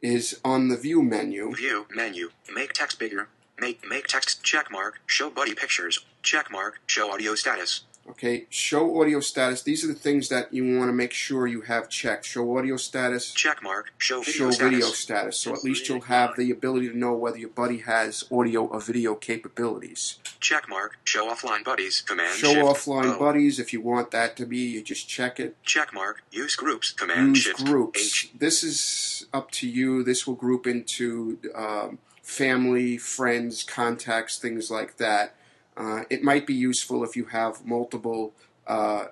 Is 0.00 0.40
on 0.42 0.68
the 0.68 0.76
View 0.78 1.02
menu. 1.02 1.54
View. 1.54 1.86
Menu. 1.94 2.30
Make 2.52 2.72
text 2.72 2.98
bigger. 2.98 3.28
Make 3.58 3.88
make 3.88 4.06
text 4.06 4.42
check 4.42 4.70
mark. 4.70 5.00
Show 5.06 5.30
buddy 5.30 5.54
pictures. 5.54 6.04
Check 6.22 6.50
mark. 6.50 6.80
Show 6.86 7.12
audio 7.12 7.34
status. 7.34 7.82
Okay, 8.06 8.44
show 8.50 9.00
audio 9.00 9.18
status. 9.20 9.62
These 9.62 9.82
are 9.82 9.86
the 9.86 9.94
things 9.94 10.28
that 10.28 10.52
you 10.52 10.76
want 10.76 10.90
to 10.90 10.92
make 10.92 11.12
sure 11.14 11.46
you 11.46 11.62
have 11.62 11.88
checked. 11.88 12.26
Show 12.26 12.58
audio 12.58 12.76
status, 12.76 13.32
Check 13.32 13.62
mark. 13.62 13.94
Show 13.96 14.20
video 14.20 14.32
show 14.32 14.50
status. 14.50 14.70
video 14.72 14.86
status. 14.88 15.38
So 15.38 15.54
at 15.54 15.64
least 15.64 15.88
you'll 15.88 16.02
have 16.02 16.36
the 16.36 16.50
ability 16.50 16.90
to 16.90 16.98
know 16.98 17.14
whether 17.14 17.38
your 17.38 17.48
buddy 17.48 17.78
has 17.78 18.24
audio 18.30 18.66
or 18.66 18.78
video 18.80 19.14
capabilities. 19.14 20.18
Check 20.40 20.68
mark. 20.68 20.98
Show 21.04 21.30
offline 21.32 21.64
buddies. 21.64 22.02
Command 22.02 22.34
Show 22.36 22.52
shift. 22.52 22.66
offline 22.66 23.14
O. 23.14 23.18
buddies 23.18 23.58
if 23.58 23.72
you 23.72 23.80
want 23.80 24.10
that 24.10 24.36
to 24.36 24.44
be. 24.44 24.58
You 24.58 24.82
just 24.82 25.08
check 25.08 25.40
it. 25.40 25.56
Check 25.62 25.94
mark. 25.94 26.22
Use 26.30 26.56
groups. 26.56 26.92
Command 26.92 27.28
Use 27.36 27.44
shift. 27.44 27.64
groups. 27.64 28.00
H. 28.00 28.30
This 28.38 28.62
is 28.62 29.24
up 29.32 29.50
to 29.52 29.66
you. 29.68 30.02
This 30.02 30.26
will 30.26 30.34
group 30.34 30.66
into 30.66 31.38
um, 31.54 31.96
family, 32.24 32.96
friends, 32.96 33.62
contacts, 33.62 34.38
things 34.38 34.70
like 34.70 34.96
that. 34.96 35.34
Uh, 35.76 36.04
it 36.08 36.24
might 36.24 36.46
be 36.46 36.54
useful 36.54 37.04
if 37.04 37.16
you 37.16 37.26
have 37.26 37.64
multiple. 37.64 38.32
Uh, 38.66 39.06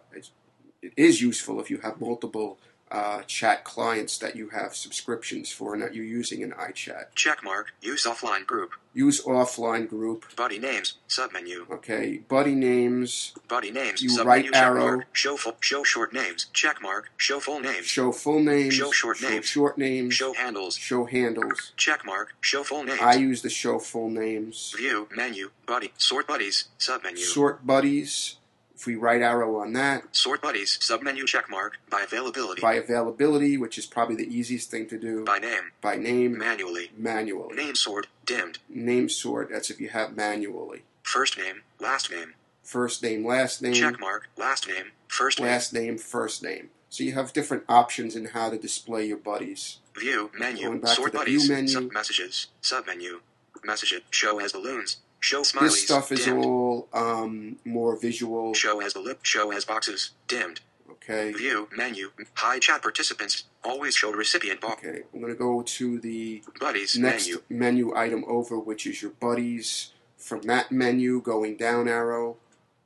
it 0.81 0.93
is 0.97 1.21
useful 1.21 1.61
if 1.61 1.71
you 1.71 1.79
have 1.79 2.01
multiple 2.01 2.59
uh, 2.93 3.23
chat 3.23 3.65
clients 3.65 4.19
that 4.19 4.37
you 4.37 4.51
have 4.51 4.77
subscriptions 4.77 5.51
for 5.51 5.73
and 5.73 5.83
that 5.83 5.95
you're 5.95 6.05
using 6.05 6.43
in 6.43 6.51
iChat. 6.53 7.15
Check 7.15 7.43
mark. 7.43 7.73
Use 7.81 8.05
offline 8.05 8.47
group. 8.47 8.73
Use 8.93 9.23
offline 9.23 9.89
group. 9.89 10.27
Buddy 10.37 10.59
names. 10.59 10.99
Submenu. 11.09 11.71
Okay, 11.71 12.19
buddy 12.29 12.55
names. 12.55 13.33
Buddy 13.49 13.71
names. 13.71 14.03
You 14.03 14.11
submenu 14.11 14.25
right 14.27 14.55
arrow. 14.55 15.01
Show 15.13 15.39
full. 15.39 15.57
Show 15.61 15.83
short 15.83 16.13
names. 16.13 16.47
Check 16.53 16.83
mark. 16.83 17.11
Show 17.17 17.41
full 17.41 17.61
names. 17.61 17.87
Show 17.87 18.13
full 18.13 18.41
names. 18.41 18.75
Show 18.75 18.91
short 18.91 19.23
names. 19.23 19.47
short 19.47 19.79
names. 19.79 20.13
Show 20.13 20.35
handles. 20.35 20.77
show 20.77 21.07
handles. 21.07 21.73
Check 21.79 22.05
mark. 22.05 22.35
Show 22.43 22.63
full 22.63 22.85
names. 22.85 23.01
I 23.01 23.15
use 23.15 23.41
the 23.41 23.49
show 23.49 23.79
full 23.79 24.11
names. 24.11 24.75
View. 24.77 25.09
Menu. 25.17 25.51
Buddy. 25.67 25.95
Sort 25.97 26.29
buddies. 26.29 26.69
Submenu. 26.79 27.17
Sort 27.17 27.67
buddies. 27.67 28.37
If 28.83 28.87
we 28.87 28.97
right 28.97 29.23
arrow 29.23 29.61
on 29.61 29.75
that, 29.75 30.03
Sort 30.11 30.43
buddies. 30.43 30.77
Submenu 30.83 31.25
check 31.25 31.49
mark. 31.49 31.79
By 31.89 32.01
availability. 32.01 32.61
by 32.61 32.75
availability, 32.75 33.57
which 33.57 33.79
is 33.79 33.87
probably 33.87 34.17
the 34.17 34.27
easiest 34.37 34.73
thing 34.73 34.89
to 34.89 34.99
do, 34.99 35.25
By 35.25 35.39
name. 35.39 35.71
by 35.81 35.95
name, 35.95 36.37
Manually. 36.37 36.91
manually. 36.97 37.55
Name 37.55 37.77
sort. 37.77 38.09
Dimmed. 38.27 38.59
Name 38.69 39.09
sort, 39.09 39.51
that's 39.53 39.71
if 39.71 39.81
you 39.81 39.91
have 39.91 40.17
manually. 40.17 40.83
First 41.05 41.39
name. 41.39 41.63
Last 41.79 42.11
name. 42.11 42.35
First 42.65 43.05
name, 43.05 43.25
last 43.25 43.63
name, 43.63 43.75
Check 43.75 44.01
mark. 44.01 44.29
Last 44.37 44.67
name. 44.67 44.87
First 45.07 45.39
name. 45.39 45.47
last 45.49 45.73
name, 45.73 45.97
first 45.97 46.43
name. 46.43 46.71
So 46.91 47.05
you 47.05 47.13
have 47.13 47.33
different 47.33 47.63
options 47.69 48.17
in 48.17 48.25
how 48.27 48.51
to 48.51 48.59
display 48.59 49.07
your 49.07 49.17
buddies. 49.17 49.79
View. 49.97 50.33
Menu. 50.37 50.67
Going 50.67 50.81
back 50.81 50.97
Sort 50.97 51.13
to 51.13 51.13
the 51.13 51.19
buddies. 51.19 51.45
view 51.45 51.55
menu. 51.55 51.69
Sub 51.69 51.93
messages. 51.93 52.49
Submenu. 52.61 53.21
Message 53.63 53.93
it. 53.93 54.03
Show 54.11 54.41
as 54.41 54.51
balloons. 54.53 54.97
Show 55.23 55.43
smileys. 55.43 55.61
This 55.61 55.85
stuff 55.85 56.11
is 56.11 56.25
dimmed. 56.25 56.45
all 56.45 56.89
um, 56.93 57.57
more 57.65 57.97
visual. 57.97 58.55
Show 58.55 58.81
as 58.81 58.93
the 58.95 59.01
lip. 59.01 59.21
Show 59.23 59.53
as 59.53 59.65
boxes. 59.65 60.11
Dimmed. 60.27 60.59
Okay. 60.91 61.31
View. 61.33 61.69
Menu. 61.77 62.11
Hide 62.35 62.61
chat 62.61 62.83
participants. 62.83 63.45
Always 63.63 63.95
show 63.95 64.11
recipient 64.13 64.61
box. 64.61 64.85
Okay. 64.85 65.03
I'm 65.15 65.21
going 65.21 65.33
to 65.33 65.39
go 65.39 65.63
to 65.63 66.01
the 66.01 66.43
Buddies. 66.59 66.99
next 66.99 67.29
Menu. 67.29 67.43
menu 67.49 67.97
item 67.97 68.25
over, 68.27 68.59
which 68.59 68.85
is 68.85 69.01
your 69.01 69.13
buddies. 69.13 69.93
From 70.17 70.43
that 70.43 70.73
menu, 70.73 71.21
going 71.21 71.57
down 71.57 71.87
arrow, 71.89 72.37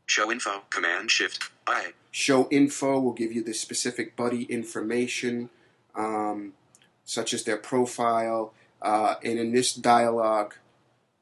Show 0.04 0.30
info. 0.30 0.62
Command 0.68 1.10
Shift. 1.10 1.50
I. 1.66 1.92
Show 2.10 2.48
info 2.50 3.00
will 3.00 3.12
give 3.14 3.32
you 3.32 3.42
the 3.42 3.54
specific 3.54 4.14
buddy 4.14 4.42
information, 4.44 5.48
um, 5.94 6.52
such 7.06 7.32
as 7.32 7.44
their 7.44 7.56
profile. 7.56 8.52
Uh, 8.82 9.14
and 9.24 9.38
in 9.38 9.52
this 9.52 9.72
dialog, 9.74 10.52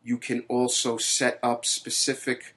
you 0.04 0.18
can 0.18 0.44
also 0.48 0.98
set 0.98 1.40
up 1.42 1.64
specific 1.64 2.54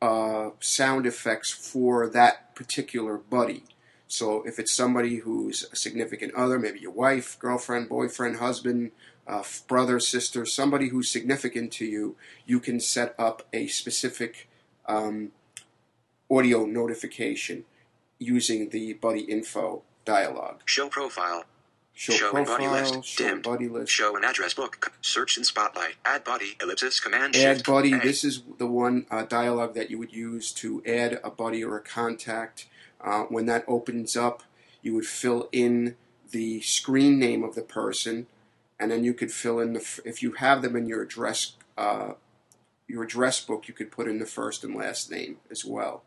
uh, 0.00 0.50
sound 0.60 1.06
effects 1.06 1.50
for 1.50 2.08
that 2.08 2.54
particular 2.54 3.16
buddy. 3.16 3.64
So 4.06 4.42
if 4.42 4.58
it's 4.58 4.70
somebody 4.70 5.16
who's 5.16 5.66
a 5.72 5.76
significant 5.76 6.34
other, 6.34 6.58
maybe 6.58 6.80
your 6.80 6.92
wife, 6.92 7.38
girlfriend, 7.38 7.88
boyfriend, 7.88 8.36
husband, 8.36 8.92
uh, 9.26 9.42
brother, 9.66 9.98
sister, 9.98 10.44
somebody 10.44 10.88
who's 10.88 11.08
significant 11.08 11.72
to 11.72 11.86
you, 11.86 12.16
you 12.44 12.60
can 12.60 12.78
set 12.78 13.14
up 13.18 13.46
a 13.54 13.68
specific 13.68 14.50
um, 14.86 15.32
audio 16.30 16.66
notification 16.66 17.64
using 18.18 18.68
the 18.68 18.92
buddy 18.94 19.20
info 19.22 19.82
dialog. 20.04 20.60
Show 20.66 20.88
profile. 20.88 21.44
Show, 21.94 22.12
Show 22.14 22.30
profile, 22.30 22.72
list, 22.72 23.04
show 23.04 23.24
dimmed. 23.24 23.42
buddy 23.42 23.68
list. 23.68 23.92
Show 23.92 24.16
an 24.16 24.24
address 24.24 24.54
book. 24.54 24.92
Search 25.02 25.36
in 25.36 25.44
Spotlight. 25.44 25.94
Add 26.04 26.24
buddy. 26.24 26.56
Ellipsis. 26.60 26.98
Command 27.00 27.36
Add 27.36 27.56
Shift. 27.58 27.66
buddy. 27.66 27.92
A. 27.92 27.98
This 28.00 28.24
is 28.24 28.42
the 28.58 28.66
one 28.66 29.06
uh, 29.10 29.22
dialogue 29.24 29.74
that 29.74 29.90
you 29.90 29.98
would 29.98 30.12
use 30.12 30.52
to 30.52 30.82
add 30.86 31.20
a 31.22 31.30
buddy 31.30 31.62
or 31.62 31.76
a 31.76 31.82
contact. 31.82 32.66
Uh, 33.00 33.24
when 33.24 33.46
that 33.46 33.64
opens 33.68 34.16
up, 34.16 34.42
you 34.80 34.94
would 34.94 35.04
fill 35.06 35.48
in 35.52 35.96
the 36.30 36.60
screen 36.62 37.18
name 37.18 37.44
of 37.44 37.54
the 37.54 37.62
person, 37.62 38.26
and 38.80 38.90
then 38.90 39.04
you 39.04 39.12
could 39.12 39.30
fill 39.30 39.60
in 39.60 39.74
the 39.74 39.80
f- 39.80 40.00
if 40.04 40.22
you 40.22 40.32
have 40.32 40.62
them 40.62 40.74
in 40.76 40.86
your 40.86 41.02
address 41.02 41.52
uh, 41.76 42.12
your 42.88 43.02
address 43.04 43.40
book, 43.44 43.68
you 43.68 43.74
could 43.74 43.90
put 43.90 44.08
in 44.08 44.18
the 44.18 44.26
first 44.26 44.64
and 44.64 44.74
last 44.74 45.10
name 45.10 45.36
as 45.50 45.64
well. 45.64 46.02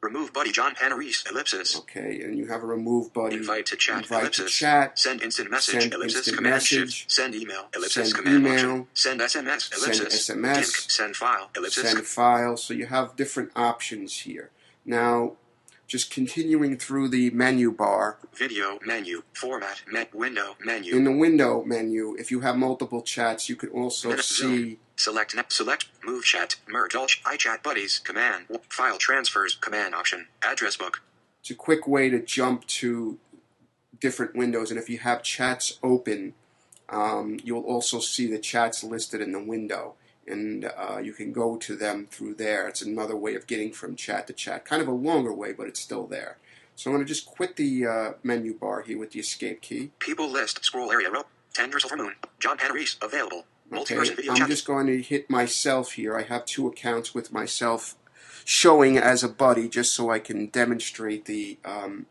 Remove 0.00 0.32
buddy 0.32 0.52
John 0.52 0.74
Panarese. 0.76 1.28
Ellipsis. 1.28 1.76
Okay, 1.78 2.20
and 2.22 2.38
you 2.38 2.46
have 2.46 2.62
a 2.62 2.66
remove 2.66 3.12
buddy. 3.12 3.36
Invite 3.36 3.66
to 3.66 3.76
chat. 3.76 4.02
Invite 4.04 4.20
ellipsis. 4.20 4.44
to 4.44 4.58
chat. 4.58 4.98
Send 4.98 5.22
instant 5.22 5.50
message. 5.50 5.82
Send 5.82 5.94
ellipsis. 5.94 6.18
instant 6.18 6.36
command 6.36 6.54
message. 6.54 6.92
shift. 6.94 7.10
Send 7.10 7.34
email. 7.34 7.68
Ellipsis. 7.74 8.10
Send 8.10 8.14
command 8.14 8.46
email. 8.46 8.86
Send 8.94 9.20
SMS. 9.20 9.76
Ellipsis. 9.76 10.24
Send 10.26 10.44
SMS. 10.44 10.54
Link. 10.54 10.66
Send 10.66 11.16
file. 11.16 11.50
Ellipsis. 11.56 11.90
send 11.90 12.06
file. 12.06 12.56
So 12.56 12.74
you 12.74 12.86
have 12.86 13.16
different 13.16 13.50
options 13.56 14.20
here. 14.20 14.50
Now, 14.84 15.32
just 15.88 16.10
continuing 16.10 16.76
through 16.76 17.08
the 17.08 17.30
menu 17.30 17.72
bar, 17.72 18.18
Video 18.34 18.78
menu. 18.86 19.22
Format. 19.32 19.82
Met 19.90 20.14
window 20.14 20.56
menu. 20.64 20.94
in 20.94 21.02
the 21.04 21.12
window 21.12 21.64
menu, 21.64 22.14
if 22.18 22.30
you 22.30 22.40
have 22.40 22.56
multiple 22.56 23.02
chats, 23.02 23.48
you 23.48 23.56
can 23.56 23.70
also 23.70 24.10
Minute 24.10 24.24
see 24.24 24.78
Select 24.96 25.34
net. 25.34 25.50
Select. 25.52 25.86
Move 26.04 26.24
chat. 26.24 26.56
Merge 26.68 26.94
all. 26.96 27.06
ch- 27.06 27.22
iChat 27.24 27.62
buddies. 27.62 27.98
Command. 28.00 28.46
File 28.68 28.98
transfers. 28.98 29.54
Command 29.54 29.94
option. 29.94 30.26
Address 30.42 30.76
book. 30.76 31.02
it's 31.40 31.50
a 31.50 31.54
quick 31.54 31.86
way 31.86 32.10
to 32.10 32.20
jump 32.20 32.66
to 32.66 33.16
different 34.00 34.34
windows. 34.36 34.70
And 34.70 34.78
if 34.78 34.90
you 34.90 34.98
have 34.98 35.22
chats 35.22 35.78
open, 35.84 36.34
um, 36.88 37.38
you'll 37.44 37.62
also 37.62 38.00
see 38.00 38.26
the 38.30 38.38
chats 38.40 38.82
listed 38.82 39.20
in 39.20 39.30
the 39.32 39.42
window 39.42 39.94
and 40.28 40.70
uh, 40.76 40.98
you 40.98 41.12
can 41.12 41.32
go 41.32 41.56
to 41.56 41.76
them 41.76 42.06
through 42.10 42.34
there. 42.34 42.68
It's 42.68 42.82
another 42.82 43.16
way 43.16 43.34
of 43.34 43.46
getting 43.46 43.72
from 43.72 43.96
chat 43.96 44.26
to 44.26 44.32
chat. 44.32 44.64
Kind 44.64 44.82
of 44.82 44.88
a 44.88 44.92
longer 44.92 45.32
way, 45.32 45.52
but 45.52 45.66
it's 45.66 45.80
still 45.80 46.06
there. 46.06 46.38
So 46.76 46.90
I'm 46.90 46.96
going 46.96 47.06
to 47.06 47.12
just 47.12 47.26
quit 47.26 47.56
the 47.56 47.86
uh, 47.86 48.12
menu 48.22 48.54
bar 48.54 48.82
here 48.82 48.98
with 48.98 49.10
the 49.12 49.20
escape 49.20 49.60
key. 49.62 49.90
People 49.98 50.30
list. 50.30 50.64
Scroll 50.64 50.92
area 50.92 51.10
row. 51.10 51.24
Tenders 51.52 51.84
for 51.84 51.96
Moon. 51.96 52.14
John 52.38 52.56
Panarese. 52.56 53.02
Available. 53.02 53.44
Okay, 53.72 53.96
video 53.96 54.32
I'm 54.32 54.38
chat. 54.38 54.48
just 54.48 54.66
going 54.66 54.86
to 54.86 55.02
hit 55.02 55.28
myself 55.28 55.92
here. 55.92 56.16
I 56.16 56.22
have 56.22 56.44
two 56.46 56.66
accounts 56.68 57.14
with 57.14 57.32
myself 57.32 57.96
showing 58.44 58.96
as 58.96 59.22
a 59.22 59.28
buddy 59.28 59.68
just 59.68 59.92
so 59.92 60.10
I 60.10 60.20
can 60.20 60.46
demonstrate 60.46 61.26
the 61.26 61.58
um, 61.64 62.06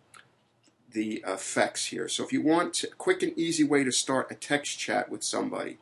the 0.92 1.24
effects 1.26 1.86
here. 1.86 2.08
So 2.08 2.24
if 2.24 2.32
you 2.32 2.42
want 2.42 2.84
a 2.84 2.88
quick 2.88 3.24
and 3.24 3.38
easy 3.38 3.64
way 3.64 3.84
to 3.84 3.92
start 3.92 4.32
a 4.32 4.36
text 4.36 4.78
chat 4.78 5.10
with 5.10 5.24
somebody 5.24 5.78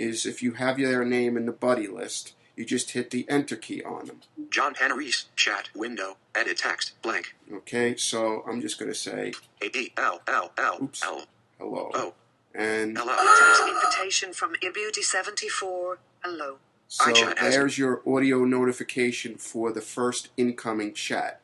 is 0.00 0.26
if 0.26 0.42
you 0.42 0.52
have 0.52 0.78
their 0.78 1.04
name 1.04 1.36
in 1.36 1.46
the 1.46 1.52
buddy 1.52 1.86
list, 1.86 2.34
you 2.56 2.64
just 2.64 2.90
hit 2.92 3.10
the 3.10 3.26
enter 3.28 3.56
key 3.56 3.82
on 3.82 4.06
them. 4.06 4.20
John 4.50 4.74
Panarese. 4.74 5.26
Chat. 5.36 5.68
Window. 5.74 6.16
Edit 6.34 6.58
text. 6.58 7.00
Blank. 7.02 7.34
Okay, 7.52 7.96
so 7.96 8.44
I'm 8.48 8.60
just 8.60 8.78
going 8.78 8.90
to 8.90 8.98
say 8.98 9.32
A 9.62 9.68
D 9.68 9.92
L 9.96 10.20
L 10.26 10.52
L 10.58 10.78
Oops. 10.82 11.02
L 11.02 11.22
hello. 11.58 11.90
O 11.94 12.14
And 12.54 12.98
Hello. 12.98 13.14
Text 13.16 13.62
invitation 13.68 14.32
from 14.32 14.54
Ibuti74. 14.54 15.96
Hello. 16.24 16.56
So 16.88 17.12
there's 17.40 17.78
your 17.78 18.02
audio 18.06 18.44
notification 18.44 19.36
for 19.36 19.70
the 19.72 19.80
first 19.80 20.30
incoming 20.36 20.92
chat. 20.92 21.40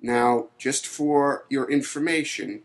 Now, 0.00 0.46
just 0.58 0.86
for 0.86 1.44
your 1.48 1.68
information, 1.68 2.62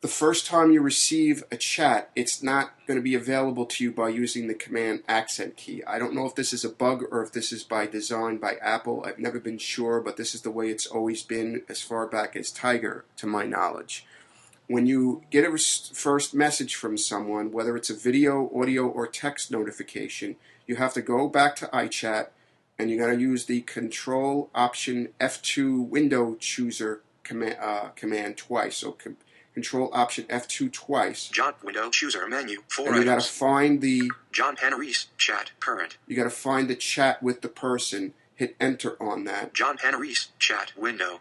the 0.00 0.08
first 0.08 0.46
time 0.46 0.70
you 0.70 0.80
receive 0.80 1.44
a 1.50 1.56
chat, 1.56 2.10
it's 2.16 2.42
not 2.42 2.72
going 2.86 2.98
to 2.98 3.02
be 3.02 3.14
available 3.14 3.66
to 3.66 3.84
you 3.84 3.92
by 3.92 4.08
using 4.08 4.48
the 4.48 4.54
command 4.54 5.02
accent 5.06 5.56
key. 5.56 5.82
I 5.84 5.98
don't 5.98 6.14
know 6.14 6.24
if 6.24 6.34
this 6.34 6.52
is 6.52 6.64
a 6.64 6.70
bug 6.70 7.04
or 7.10 7.22
if 7.22 7.32
this 7.32 7.52
is 7.52 7.64
by 7.64 7.86
design 7.86 8.38
by 8.38 8.54
Apple. 8.62 9.04
I've 9.06 9.18
never 9.18 9.38
been 9.38 9.58
sure, 9.58 10.00
but 10.00 10.16
this 10.16 10.34
is 10.34 10.40
the 10.40 10.50
way 10.50 10.70
it's 10.70 10.86
always 10.86 11.22
been 11.22 11.62
as 11.68 11.82
far 11.82 12.06
back 12.06 12.34
as 12.34 12.50
Tiger, 12.50 13.04
to 13.16 13.26
my 13.26 13.44
knowledge 13.44 14.06
when 14.70 14.86
you 14.86 15.20
get 15.32 15.44
a 15.44 15.58
first 15.92 16.32
message 16.32 16.76
from 16.76 16.96
someone, 16.96 17.50
whether 17.50 17.76
it's 17.76 17.90
a 17.90 17.94
video, 17.94 18.48
audio, 18.54 18.86
or 18.86 19.04
text 19.04 19.50
notification, 19.50 20.36
you 20.64 20.76
have 20.76 20.94
to 20.94 21.02
go 21.02 21.26
back 21.26 21.56
to 21.56 21.66
iChat 21.72 22.28
and 22.78 22.88
you 22.88 22.96
got 22.96 23.08
to 23.08 23.20
use 23.20 23.46
the 23.46 23.62
Control 23.62 24.48
Option 24.54 25.08
F2 25.20 25.88
window 25.88 26.36
chooser 26.38 27.00
command, 27.24 27.56
uh, 27.60 27.88
command 27.96 28.36
twice. 28.36 28.76
So 28.76 28.92
com- 28.92 29.16
Control 29.54 29.90
Option 29.92 30.24
F2 30.24 30.72
twice, 30.72 31.28
John 31.28 31.54
Window 31.64 31.90
Chooser 31.90 32.26
Menu. 32.28 32.62
Four 32.68 32.88
and 32.88 32.96
you 32.96 33.04
got 33.04 33.20
to 33.20 33.28
find 33.28 33.80
the 33.80 34.10
John 34.32 34.56
Panarese. 34.56 35.06
Chat. 35.18 35.50
Current. 35.60 35.96
you 36.06 36.16
got 36.16 36.24
to 36.24 36.30
find 36.30 36.68
the 36.68 36.76
chat 36.76 37.22
with 37.22 37.40
the 37.42 37.48
person. 37.48 38.14
Hit 38.34 38.56
Enter 38.58 38.96
on 39.02 39.24
that. 39.24 39.52
John 39.52 39.76
Panarese. 39.76 40.28
Chat. 40.38 40.72
Window. 40.76 41.18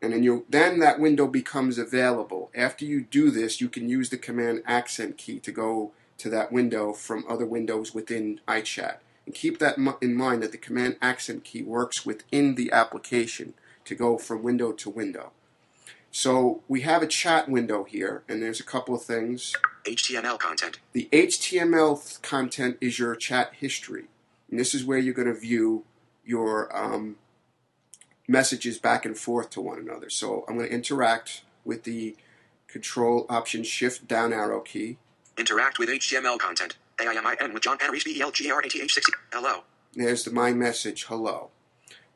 and 0.00 0.12
then 0.12 0.22
you 0.22 0.46
then 0.48 0.78
that 0.78 1.00
window 1.00 1.26
becomes 1.26 1.76
available. 1.78 2.50
After 2.54 2.84
you 2.84 3.02
do 3.02 3.30
this, 3.30 3.60
you 3.60 3.68
can 3.68 3.88
use 3.88 4.10
the 4.10 4.16
command 4.18 4.62
accent 4.66 5.18
key 5.18 5.40
to 5.40 5.52
go 5.52 5.92
to 6.18 6.30
that 6.30 6.52
window 6.52 6.92
from 6.92 7.24
other 7.28 7.44
windows 7.44 7.92
within 7.92 8.40
iChat. 8.46 8.96
And 9.26 9.34
keep 9.34 9.58
that 9.58 9.76
in 10.00 10.14
mind 10.14 10.42
that 10.42 10.52
the 10.52 10.58
command 10.58 10.96
accent 11.02 11.44
key 11.44 11.62
works 11.62 12.06
within 12.06 12.54
the 12.54 12.70
application 12.70 13.54
to 13.84 13.94
go 13.94 14.16
from 14.18 14.42
window 14.42 14.72
to 14.72 14.90
window. 14.90 15.32
So 16.14 16.62
we 16.68 16.82
have 16.82 17.02
a 17.02 17.08
chat 17.08 17.48
window 17.48 17.82
here, 17.82 18.22
and 18.28 18.40
there's 18.40 18.60
a 18.60 18.64
couple 18.64 18.94
of 18.94 19.02
things. 19.02 19.52
HTML 19.84 20.38
content. 20.38 20.78
The 20.92 21.08
HTML 21.12 22.22
content 22.22 22.76
is 22.80 23.00
your 23.00 23.16
chat 23.16 23.50
history, 23.54 24.04
and 24.48 24.60
this 24.60 24.76
is 24.76 24.84
where 24.84 24.96
you're 24.96 25.12
going 25.12 25.26
to 25.26 25.34
view 25.34 25.82
your 26.24 26.74
um, 26.74 27.16
messages 28.28 28.78
back 28.78 29.04
and 29.04 29.18
forth 29.18 29.50
to 29.50 29.60
one 29.60 29.80
another. 29.80 30.08
So 30.08 30.44
I'm 30.46 30.56
going 30.56 30.68
to 30.68 30.72
interact 30.72 31.42
with 31.64 31.82
the 31.82 32.14
Control 32.68 33.26
Option 33.28 33.64
Shift 33.64 34.06
down 34.06 34.32
arrow 34.32 34.60
key. 34.60 34.98
Interact 35.36 35.80
with 35.80 35.88
HTML 35.88 36.38
content. 36.38 36.76
AIMIN 37.00 37.52
with 37.52 37.64
John 37.64 37.76
Panarese. 37.76 38.16
BELGRATH60. 38.16 39.10
Hello. 39.32 39.64
There's 39.94 40.22
the 40.22 40.30
my 40.30 40.52
message, 40.52 41.06
hello. 41.06 41.50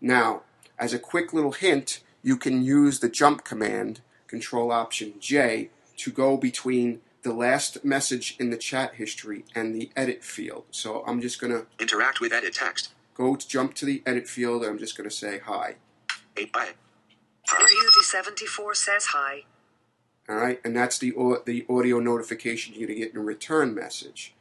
Now, 0.00 0.42
as 0.78 0.94
a 0.94 1.00
quick 1.00 1.32
little 1.32 1.50
hint, 1.50 1.98
you 2.28 2.36
can 2.36 2.62
use 2.62 3.00
the 3.00 3.08
jump 3.08 3.42
command, 3.42 4.02
Control 4.26 4.70
Option 4.70 5.14
J, 5.18 5.70
to 5.96 6.10
go 6.10 6.36
between 6.36 7.00
the 7.22 7.32
last 7.32 7.86
message 7.86 8.36
in 8.38 8.50
the 8.50 8.58
chat 8.58 8.96
history 8.96 9.46
and 9.54 9.74
the 9.74 9.90
edit 9.96 10.22
field. 10.22 10.64
So 10.70 11.02
I'm 11.06 11.22
just 11.22 11.40
going 11.40 11.54
to 11.54 11.66
Interact 11.80 12.20
with 12.20 12.34
edit 12.34 12.52
text. 12.52 12.90
go 13.14 13.34
to 13.34 13.48
jump 13.48 13.72
to 13.76 13.86
the 13.86 14.02
edit 14.04 14.28
field 14.28 14.62
and 14.62 14.72
I'm 14.72 14.78
just 14.78 14.94
going 14.94 15.08
to 15.08 15.16
say 15.16 15.38
hi. 15.38 15.76
8 16.36 16.52
by. 16.52 16.68
Ibuti74 17.48 18.76
says 18.76 19.06
hi. 19.06 19.44
All 20.28 20.36
right, 20.36 20.60
and 20.62 20.76
that's 20.76 20.98
the 20.98 21.14
the 21.46 21.64
audio 21.70 21.98
notification 21.98 22.74
you're 22.74 22.88
going 22.88 22.98
to 22.98 23.04
get 23.06 23.14
in 23.14 23.18
a 23.18 23.24
return 23.24 23.74
message. 23.74 24.34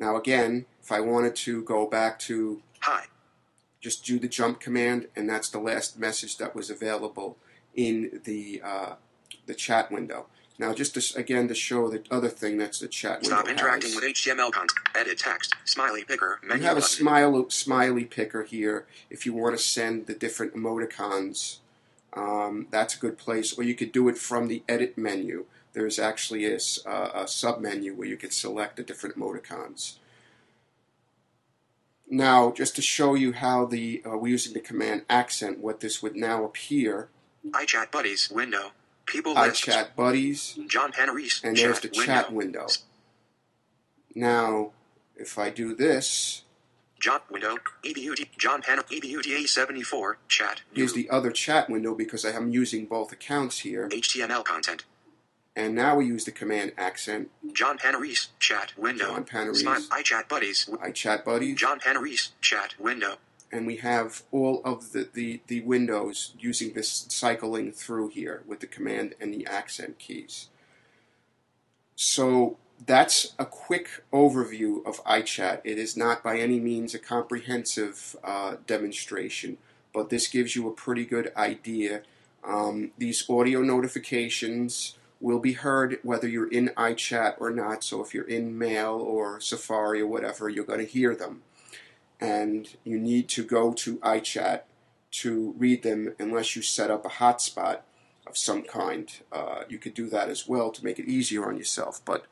Now 0.00 0.16
again, 0.16 0.66
if 0.82 0.90
I 0.90 0.98
wanted 0.98 1.36
to 1.36 1.62
go 1.62 1.86
back 1.86 2.18
to 2.30 2.60
Hi. 2.80 3.04
Just 3.84 4.02
do 4.02 4.18
the 4.18 4.28
jump 4.28 4.60
command, 4.60 5.08
and 5.14 5.28
that's 5.28 5.50
the 5.50 5.58
last 5.58 5.98
message 5.98 6.38
that 6.38 6.56
was 6.56 6.70
available 6.70 7.36
in 7.74 8.22
the 8.24 8.62
uh, 8.64 8.94
the 9.44 9.54
chat 9.54 9.92
window. 9.92 10.24
Now, 10.58 10.72
just 10.72 10.94
to, 10.94 11.18
again 11.18 11.48
to 11.48 11.54
show 11.54 11.90
the 11.90 12.02
other 12.10 12.30
thing 12.30 12.56
that's 12.56 12.78
the 12.78 12.88
chat 12.88 13.20
window 13.20 13.36
Stop 13.36 13.48
interacting 13.48 13.90
has. 13.90 14.00
with 14.00 14.04
HTML 14.04 14.50
content. 14.52 14.72
Edit 14.94 15.18
text. 15.18 15.54
Smiley 15.66 16.02
picker. 16.02 16.40
You 16.48 16.62
have 16.62 16.78
a 16.78 16.82
smile, 16.82 17.50
smiley 17.50 18.06
picker 18.06 18.44
here 18.44 18.86
if 19.10 19.26
you 19.26 19.34
want 19.34 19.54
to 19.54 19.62
send 19.62 20.06
the 20.06 20.14
different 20.14 20.54
emoticons. 20.54 21.58
Um, 22.14 22.68
that's 22.70 22.96
a 22.96 22.98
good 22.98 23.18
place. 23.18 23.52
Or 23.58 23.64
you 23.64 23.74
could 23.74 23.92
do 23.92 24.08
it 24.08 24.16
from 24.16 24.48
the 24.48 24.62
edit 24.66 24.96
menu. 24.96 25.44
There's 25.74 25.98
actually 25.98 26.46
a, 26.46 26.58
uh, 26.86 27.10
a 27.14 27.28
sub 27.28 27.60
menu 27.60 27.94
where 27.94 28.08
you 28.08 28.16
could 28.16 28.32
select 28.32 28.76
the 28.76 28.82
different 28.82 29.16
emoticons. 29.16 29.96
Now, 32.08 32.52
just 32.52 32.76
to 32.76 32.82
show 32.82 33.14
you 33.14 33.32
how 33.32 33.64
the 33.64 34.02
uh, 34.06 34.16
we're 34.16 34.28
using 34.28 34.52
the 34.52 34.60
command 34.60 35.04
accent, 35.08 35.58
what 35.58 35.80
this 35.80 36.02
would 36.02 36.16
now 36.16 36.44
appear, 36.44 37.08
iChat 37.50 37.90
buddies. 37.90 38.30
Window. 38.30 38.72
People 39.06 39.34
iChat 39.34 39.94
buddies, 39.96 40.58
John 40.66 40.92
Panarese. 40.92 41.44
and 41.44 41.56
there's 41.56 41.80
the 41.80 41.88
window. 41.88 42.04
chat 42.06 42.32
window. 42.32 42.66
Now, 44.14 44.70
if 45.16 45.38
I 45.38 45.50
do 45.50 45.74
this, 45.74 46.42
John 47.00 47.20
window. 47.30 47.56
EBUT. 47.84 48.28
John 48.38 48.62
Pan. 48.62 48.78
EBUTA 48.78 49.46
74. 49.46 50.18
Chat. 50.28 50.62
here's 50.72 50.94
the 50.94 51.10
other 51.10 51.30
chat 51.30 51.68
window 51.68 51.94
because 51.94 52.24
I 52.24 52.30
am 52.30 52.50
using 52.50 52.86
both 52.86 53.12
accounts 53.12 53.58
here. 53.58 53.88
HTML 53.90 54.44
content. 54.44 54.84
And 55.56 55.74
now 55.74 55.96
we 55.96 56.06
use 56.06 56.24
the 56.24 56.32
command 56.32 56.72
accent, 56.76 57.30
John 57.52 57.78
Panarese. 57.78 58.28
Chat. 58.40 58.72
Window. 58.76 59.06
John 59.06 59.24
Panarese. 59.24 59.56
Smile. 59.58 59.82
iChat 59.90 60.28
buddies. 60.28 60.68
iChat 60.72 61.24
buddies, 61.24 61.56
John 61.56 61.78
Panarese. 61.78 62.30
Chat. 62.40 62.74
Window. 62.78 63.16
and 63.52 63.66
we 63.68 63.76
have 63.76 64.22
all 64.32 64.60
of 64.64 64.90
the, 64.92 65.08
the, 65.14 65.40
the 65.46 65.60
windows 65.60 66.34
using 66.38 66.72
this 66.72 67.06
cycling 67.08 67.70
through 67.70 68.08
here 68.08 68.42
with 68.48 68.58
the 68.58 68.66
command 68.66 69.14
and 69.20 69.32
the 69.32 69.46
accent 69.46 69.96
keys. 70.00 70.48
So 71.94 72.56
that's 72.84 73.34
a 73.38 73.46
quick 73.46 74.02
overview 74.12 74.84
of 74.84 75.02
iChat. 75.04 75.60
It 75.62 75.78
is 75.78 75.96
not 75.96 76.24
by 76.24 76.38
any 76.40 76.58
means 76.58 76.94
a 76.94 76.98
comprehensive 76.98 78.16
uh, 78.24 78.56
demonstration, 78.66 79.58
but 79.92 80.10
this 80.10 80.26
gives 80.26 80.56
you 80.56 80.66
a 80.68 80.72
pretty 80.72 81.04
good 81.04 81.32
idea. 81.36 82.02
Um, 82.42 82.90
these 82.98 83.24
audio 83.30 83.62
notifications 83.62 84.96
will 85.24 85.38
be 85.38 85.54
heard 85.54 85.98
whether 86.02 86.28
you're 86.28 86.50
in 86.50 86.68
iChat 86.76 87.36
or 87.38 87.50
not. 87.50 87.82
So 87.82 88.02
if 88.02 88.12
you're 88.12 88.28
in 88.28 88.58
Mail 88.58 88.92
or 88.92 89.40
Safari 89.40 90.02
or 90.02 90.06
whatever, 90.06 90.50
you're 90.50 90.66
going 90.66 90.84
to 90.84 90.84
hear 90.84 91.16
them. 91.16 91.40
And 92.20 92.68
you 92.84 92.98
need 92.98 93.30
to 93.30 93.42
go 93.42 93.72
to 93.72 93.96
iChat 93.98 94.60
to 95.22 95.54
read 95.56 95.82
them 95.82 96.14
unless 96.18 96.54
you 96.54 96.60
set 96.60 96.90
up 96.90 97.06
a 97.06 97.08
hotspot 97.08 97.78
of 98.26 98.36
some 98.36 98.64
kind. 98.64 99.10
Uh, 99.32 99.62
you 99.66 99.78
could 99.78 99.94
do 99.94 100.10
that 100.10 100.28
as 100.28 100.46
well 100.46 100.70
to 100.70 100.84
make 100.84 100.98
it 100.98 101.08
easier 101.08 101.48
on 101.48 101.56
yourself, 101.56 102.02
but 102.04 102.26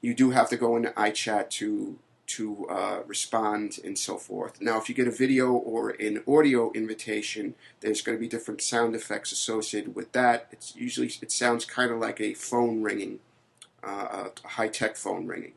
you 0.00 0.12
do 0.12 0.30
have 0.30 0.48
to 0.48 0.56
go 0.56 0.74
into 0.74 0.90
iChat 0.90 1.50
to 1.50 2.00
to 2.28 2.66
uh, 2.68 3.00
respond 3.06 3.78
and 3.82 3.98
so 3.98 4.16
forth. 4.18 4.60
Now, 4.60 4.78
if 4.78 4.88
you 4.88 4.94
get 4.94 5.08
a 5.08 5.12
video 5.12 5.52
or 5.52 5.90
an 5.90 6.22
audio 6.28 6.70
invitation, 6.72 7.54
there's 7.80 8.02
going 8.02 8.16
to 8.16 8.20
be 8.20 8.28
different 8.28 8.60
sound 8.60 8.94
effects 8.94 9.32
associated 9.32 9.94
with 9.94 10.12
that. 10.12 10.48
It's 10.52 10.76
usually 10.76 11.10
it 11.22 11.32
sounds 11.32 11.64
kind 11.64 11.90
of 11.90 11.98
like 11.98 12.20
a 12.20 12.34
phone 12.34 12.82
ringing, 12.82 13.20
uh, 13.82 14.28
a 14.44 14.48
high 14.48 14.68
tech 14.68 14.96
phone 14.96 15.26
ringing. 15.26 15.52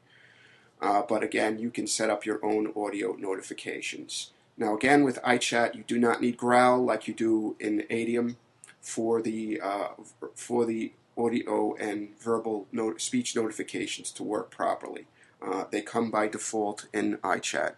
Uh, 0.82 1.02
but 1.08 1.24
again, 1.24 1.60
you 1.60 1.70
can 1.70 1.88
set 1.88 2.10
up 2.10 2.26
your 2.26 2.44
own 2.44 2.74
audio 2.76 3.14
notifications. 3.14 4.32
Now, 4.58 4.76
again, 4.76 5.04
with 5.04 5.22
iChat, 5.24 5.76
you 5.76 5.84
do 5.86 6.00
not 6.00 6.22
need 6.22 6.38
Growl 6.38 6.84
like 6.84 7.08
you 7.08 7.14
do 7.14 7.56
in 7.60 7.84
Adium 7.90 8.36
for 8.80 9.22
the 9.22 9.60
uh, 9.62 9.90
for 10.36 10.66
the 10.66 10.94
audio 11.18 11.76
and 11.76 12.18
verbal 12.20 12.68
speech 12.98 13.36
notifications 13.36 14.10
to 14.12 14.24
work 14.24 14.50
properly. 14.50 15.06
Uh, 15.41 15.63
they 15.71 15.82
come 15.82 16.12
by 16.12 16.27
default 16.27 16.88
in 16.93 17.17
iChat. 17.17 17.73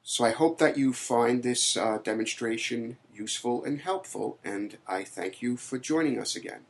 So 0.03 0.23
I 0.23 0.31
hope 0.31 0.59
that 0.59 0.77
you 0.77 0.93
find 0.93 1.41
this 1.41 1.75
uh, 1.75 1.97
demonstration 2.03 2.97
useful 3.11 3.63
and 3.63 3.81
helpful, 3.81 4.37
and 4.43 4.77
I 4.87 5.03
thank 5.03 5.41
you 5.41 5.57
for 5.57 5.79
joining 5.79 6.19
us 6.19 6.35
again. 6.35 6.65